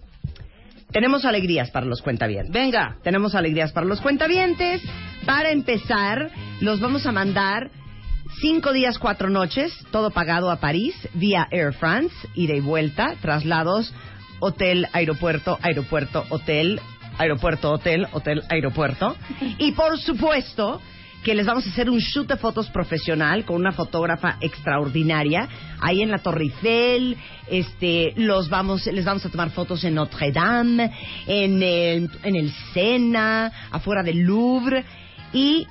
tenemos 0.92 1.24
alegrías 1.24 1.70
para 1.70 1.86
los 1.86 2.02
cuentavientes. 2.02 2.52
Venga. 2.52 2.96
Tenemos 3.04 3.36
alegrías 3.36 3.70
para 3.70 3.86
los 3.86 4.00
cuentavientes. 4.00 4.82
Para 5.24 5.52
empezar, 5.52 6.30
los 6.60 6.80
vamos 6.80 7.06
a 7.06 7.12
mandar 7.12 7.70
cinco 8.38 8.72
días, 8.72 8.98
cuatro 8.98 9.30
noches, 9.30 9.72
todo 9.90 10.10
pagado 10.10 10.50
a 10.50 10.60
París, 10.60 10.94
vía 11.14 11.48
Air 11.50 11.72
France, 11.74 12.14
ida 12.34 12.54
y 12.54 12.60
vuelta, 12.60 13.14
traslados, 13.20 13.92
hotel, 14.40 14.86
aeropuerto, 14.92 15.58
aeropuerto, 15.62 16.24
hotel, 16.30 16.80
aeropuerto, 17.18 17.72
hotel, 17.72 18.06
hotel, 18.12 18.42
aeropuerto. 18.48 19.16
Y 19.58 19.72
por 19.72 19.98
supuesto 19.98 20.80
que 21.22 21.34
les 21.34 21.44
vamos 21.44 21.66
a 21.66 21.70
hacer 21.70 21.90
un 21.90 21.98
shoot 21.98 22.26
de 22.26 22.36
fotos 22.36 22.70
profesional 22.70 23.44
con 23.44 23.56
una 23.56 23.72
fotógrafa 23.72 24.38
extraordinaria 24.40 25.46
ahí 25.78 26.00
en 26.00 26.10
la 26.10 26.18
Torre 26.18 26.44
Eiffel, 26.44 27.16
este, 27.46 28.14
los 28.16 28.48
vamos, 28.48 28.86
les 28.86 29.04
vamos 29.04 29.24
a 29.26 29.28
tomar 29.28 29.50
fotos 29.50 29.84
en 29.84 29.94
Notre 29.94 30.32
Dame, 30.32 30.90
en 31.26 31.62
el, 31.62 32.10
en 32.22 32.36
el 32.36 32.50
Sena, 32.72 33.52
afuera 33.70 34.02
del 34.02 34.20
Louvre 34.20 34.84
y 35.32 35.66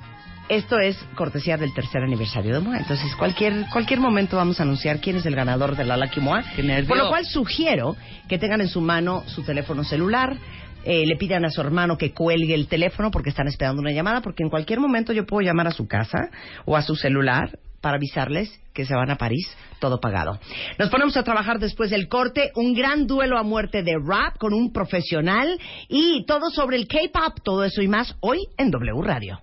esto 0.50 0.80
es 0.80 0.98
cortesía 1.14 1.56
del 1.56 1.72
tercer 1.72 2.02
aniversario 2.02 2.52
de 2.52 2.60
MOA. 2.60 2.78
Entonces, 2.78 3.14
cualquier, 3.14 3.66
cualquier 3.72 4.00
momento 4.00 4.36
vamos 4.36 4.58
a 4.58 4.64
anunciar 4.64 5.00
quién 5.00 5.16
es 5.16 5.24
el 5.24 5.36
ganador 5.36 5.76
de 5.76 5.84
la 5.84 5.96
Lucky 5.96 6.20
MOA. 6.20 6.42
Por 6.88 6.96
lo 6.98 7.08
cual 7.08 7.24
sugiero 7.24 7.96
que 8.28 8.36
tengan 8.36 8.60
en 8.60 8.68
su 8.68 8.80
mano 8.80 9.22
su 9.26 9.44
teléfono 9.44 9.84
celular, 9.84 10.36
eh, 10.84 11.06
le 11.06 11.16
pidan 11.16 11.44
a 11.44 11.50
su 11.50 11.60
hermano 11.60 11.96
que 11.96 12.12
cuelgue 12.12 12.54
el 12.54 12.66
teléfono 12.66 13.12
porque 13.12 13.30
están 13.30 13.46
esperando 13.46 13.80
una 13.80 13.92
llamada, 13.92 14.22
porque 14.22 14.42
en 14.42 14.50
cualquier 14.50 14.80
momento 14.80 15.12
yo 15.12 15.24
puedo 15.24 15.46
llamar 15.46 15.68
a 15.68 15.72
su 15.72 15.86
casa 15.86 16.30
o 16.64 16.76
a 16.76 16.82
su 16.82 16.96
celular 16.96 17.56
para 17.80 17.96
avisarles 17.96 18.60
que 18.74 18.84
se 18.84 18.94
van 18.94 19.10
a 19.10 19.16
París, 19.16 19.48
todo 19.78 20.00
pagado. 20.00 20.40
Nos 20.78 20.90
ponemos 20.90 21.16
a 21.16 21.22
trabajar 21.22 21.60
después 21.60 21.90
del 21.90 22.08
corte, 22.08 22.50
un 22.56 22.74
gran 22.74 23.06
duelo 23.06 23.38
a 23.38 23.44
muerte 23.44 23.84
de 23.84 23.94
rap 24.04 24.36
con 24.38 24.52
un 24.52 24.72
profesional 24.72 25.58
y 25.88 26.24
todo 26.26 26.50
sobre 26.50 26.76
el 26.76 26.88
K-pop, 26.88 27.38
todo 27.44 27.64
eso 27.64 27.82
y 27.82 27.88
más 27.88 28.16
hoy 28.20 28.48
en 28.58 28.70
W 28.70 29.00
Radio. 29.02 29.40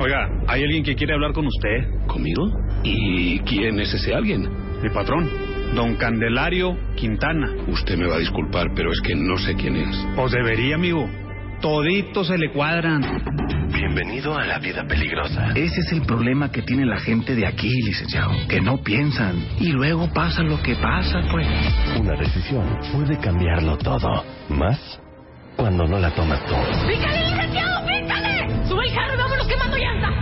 Oiga, 0.00 0.30
¿hay 0.48 0.62
alguien 0.62 0.82
que 0.82 0.94
quiere 0.94 1.12
hablar 1.12 1.34
con 1.34 1.46
usted? 1.46 2.06
¿Conmigo? 2.06 2.50
¿Y 2.82 3.38
quién 3.40 3.78
es 3.80 3.92
ese 3.92 4.14
alguien? 4.14 4.48
Mi 4.82 4.88
patrón, 4.88 5.28
don 5.74 5.96
Candelario 5.96 6.74
Quintana. 6.96 7.52
Usted 7.68 7.98
me 7.98 8.06
va 8.06 8.14
a 8.14 8.18
disculpar, 8.18 8.68
pero 8.74 8.90
es 8.92 9.00
que 9.02 9.14
no 9.14 9.36
sé 9.36 9.54
quién 9.56 9.76
es. 9.76 9.94
Pues 10.16 10.32
debería, 10.32 10.76
amigo. 10.76 11.06
Toditos 11.60 12.28
se 12.28 12.38
le 12.38 12.50
cuadran. 12.50 13.02
Bienvenido 13.74 14.34
a 14.38 14.46
la 14.46 14.58
vida 14.58 14.86
peligrosa. 14.88 15.50
Ese 15.54 15.80
es 15.80 15.92
el 15.92 16.00
problema 16.06 16.50
que 16.50 16.62
tiene 16.62 16.86
la 16.86 16.98
gente 16.98 17.34
de 17.34 17.46
aquí, 17.46 17.68
licenciado. 17.82 18.32
Que 18.48 18.62
no 18.62 18.78
piensan. 18.78 19.36
Y 19.60 19.72
luego 19.72 20.10
pasa 20.14 20.42
lo 20.42 20.62
que 20.62 20.76
pasa, 20.76 21.20
pues. 21.30 21.46
Una 22.00 22.16
decisión 22.16 22.64
puede 22.90 23.18
cambiarlo 23.18 23.76
todo. 23.76 24.24
Más 24.48 24.98
cuando 25.56 25.86
no 25.86 25.98
la 25.98 26.10
tomas 26.14 26.42
tú. 26.46 26.54
¡Pícale, 26.88 27.30
licenciado, 27.32 27.86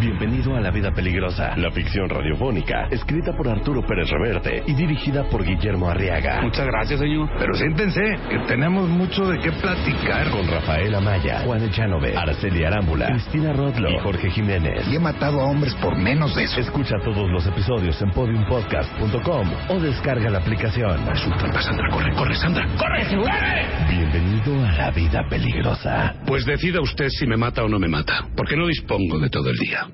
Bienvenido 0.00 0.54
a 0.54 0.60
La 0.60 0.70
Vida 0.70 0.92
Peligrosa, 0.92 1.56
la 1.56 1.72
ficción 1.72 2.08
radiofónica, 2.08 2.86
escrita 2.88 3.32
por 3.32 3.48
Arturo 3.48 3.82
Pérez 3.82 4.08
Reverte 4.08 4.62
y 4.64 4.72
dirigida 4.74 5.24
por 5.24 5.44
Guillermo 5.44 5.88
Arriaga. 5.90 6.40
Muchas 6.40 6.66
gracias, 6.66 7.00
señor. 7.00 7.28
Pero 7.36 7.52
siéntense, 7.54 8.00
que 8.30 8.38
tenemos 8.46 8.88
mucho 8.88 9.26
de 9.26 9.40
qué 9.40 9.50
platicar. 9.50 10.30
Con 10.30 10.46
Rafael 10.46 10.94
Amaya, 10.94 11.40
Juan 11.40 11.64
Echanove, 11.64 12.16
Araceli 12.16 12.62
Arámbula, 12.62 13.08
Cristina 13.08 13.52
Rodlo 13.52 13.90
y 13.90 13.98
Jorge 13.98 14.30
Jiménez. 14.30 14.86
Y 14.88 14.94
he 14.94 15.00
matado 15.00 15.40
a 15.40 15.46
hombres 15.46 15.74
por 15.74 15.96
menos 15.96 16.32
de 16.36 16.44
eso. 16.44 16.60
Escucha 16.60 16.94
todos 17.02 17.28
los 17.28 17.44
episodios 17.48 18.00
en 18.00 18.12
podiumpodcast.com 18.12 19.50
o 19.70 19.80
descarga 19.80 20.30
la 20.30 20.38
aplicación. 20.38 21.08
Es 21.12 21.26
un 21.26 21.36
trampa, 21.36 21.60
Sandra. 21.60 21.90
Corre, 21.90 22.14
corre, 22.14 22.34
Sandra. 22.36 22.68
¡Corre! 22.76 23.04
¡Corre! 23.16 23.66
Bienvenido 23.90 24.64
a 24.64 24.72
la 24.74 24.90
vida 24.92 25.26
peligrosa. 25.28 26.14
Pues 26.24 26.44
decida 26.44 26.80
usted 26.80 27.08
si 27.08 27.26
me 27.26 27.36
mata 27.36 27.64
o 27.64 27.68
no 27.68 27.80
me 27.80 27.88
mata, 27.88 28.28
porque 28.36 28.56
no 28.56 28.68
dispongo 28.68 29.18
de 29.18 29.28
todo 29.28 29.50
el 29.50 29.56
día. 29.56 29.87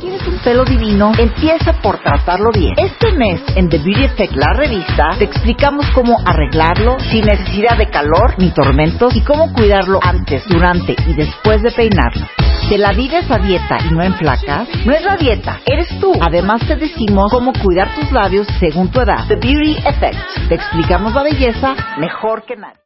¿Quieres 0.00 0.26
un 0.26 0.38
pelo 0.38 0.64
divino? 0.64 1.12
Empieza 1.18 1.72
por 1.80 1.98
tratarlo 1.98 2.50
bien. 2.52 2.74
Este 2.76 3.12
mes 3.12 3.40
en 3.56 3.68
The 3.68 3.78
Beauty 3.78 4.04
Effect, 4.04 4.34
la 4.34 4.52
revista, 4.54 5.16
te 5.18 5.24
explicamos 5.24 5.86
cómo 5.94 6.18
arreglarlo 6.24 6.98
sin 7.10 7.24
necesidad 7.24 7.78
de 7.78 7.88
calor 7.88 8.34
ni 8.38 8.50
tormentos 8.50 9.14
y 9.16 9.22
cómo 9.22 9.52
cuidarlo 9.52 10.00
antes, 10.02 10.46
durante 10.48 10.94
y 11.06 11.14
después 11.14 11.62
de 11.62 11.70
peinarlo. 11.70 12.26
¿Te 12.68 12.78
la 12.78 12.92
vives 12.92 13.30
a 13.30 13.38
dieta 13.38 13.78
y 13.88 13.94
no 13.94 14.02
en 14.02 14.14
flacas? 14.14 14.68
No 14.84 14.92
es 14.92 15.02
la 15.04 15.16
dieta, 15.16 15.60
eres 15.66 15.88
tú. 16.00 16.12
Además 16.20 16.66
te 16.66 16.76
decimos 16.76 17.30
cómo 17.30 17.52
cuidar 17.52 17.94
tus 17.94 18.10
labios 18.10 18.46
según 18.58 18.90
tu 18.90 19.00
edad. 19.00 19.26
The 19.28 19.36
Beauty 19.36 19.76
Effect. 19.86 20.48
Te 20.48 20.54
explicamos 20.54 21.14
la 21.14 21.22
belleza 21.22 21.74
mejor 21.98 22.44
que 22.44 22.56
nadie. 22.56 22.83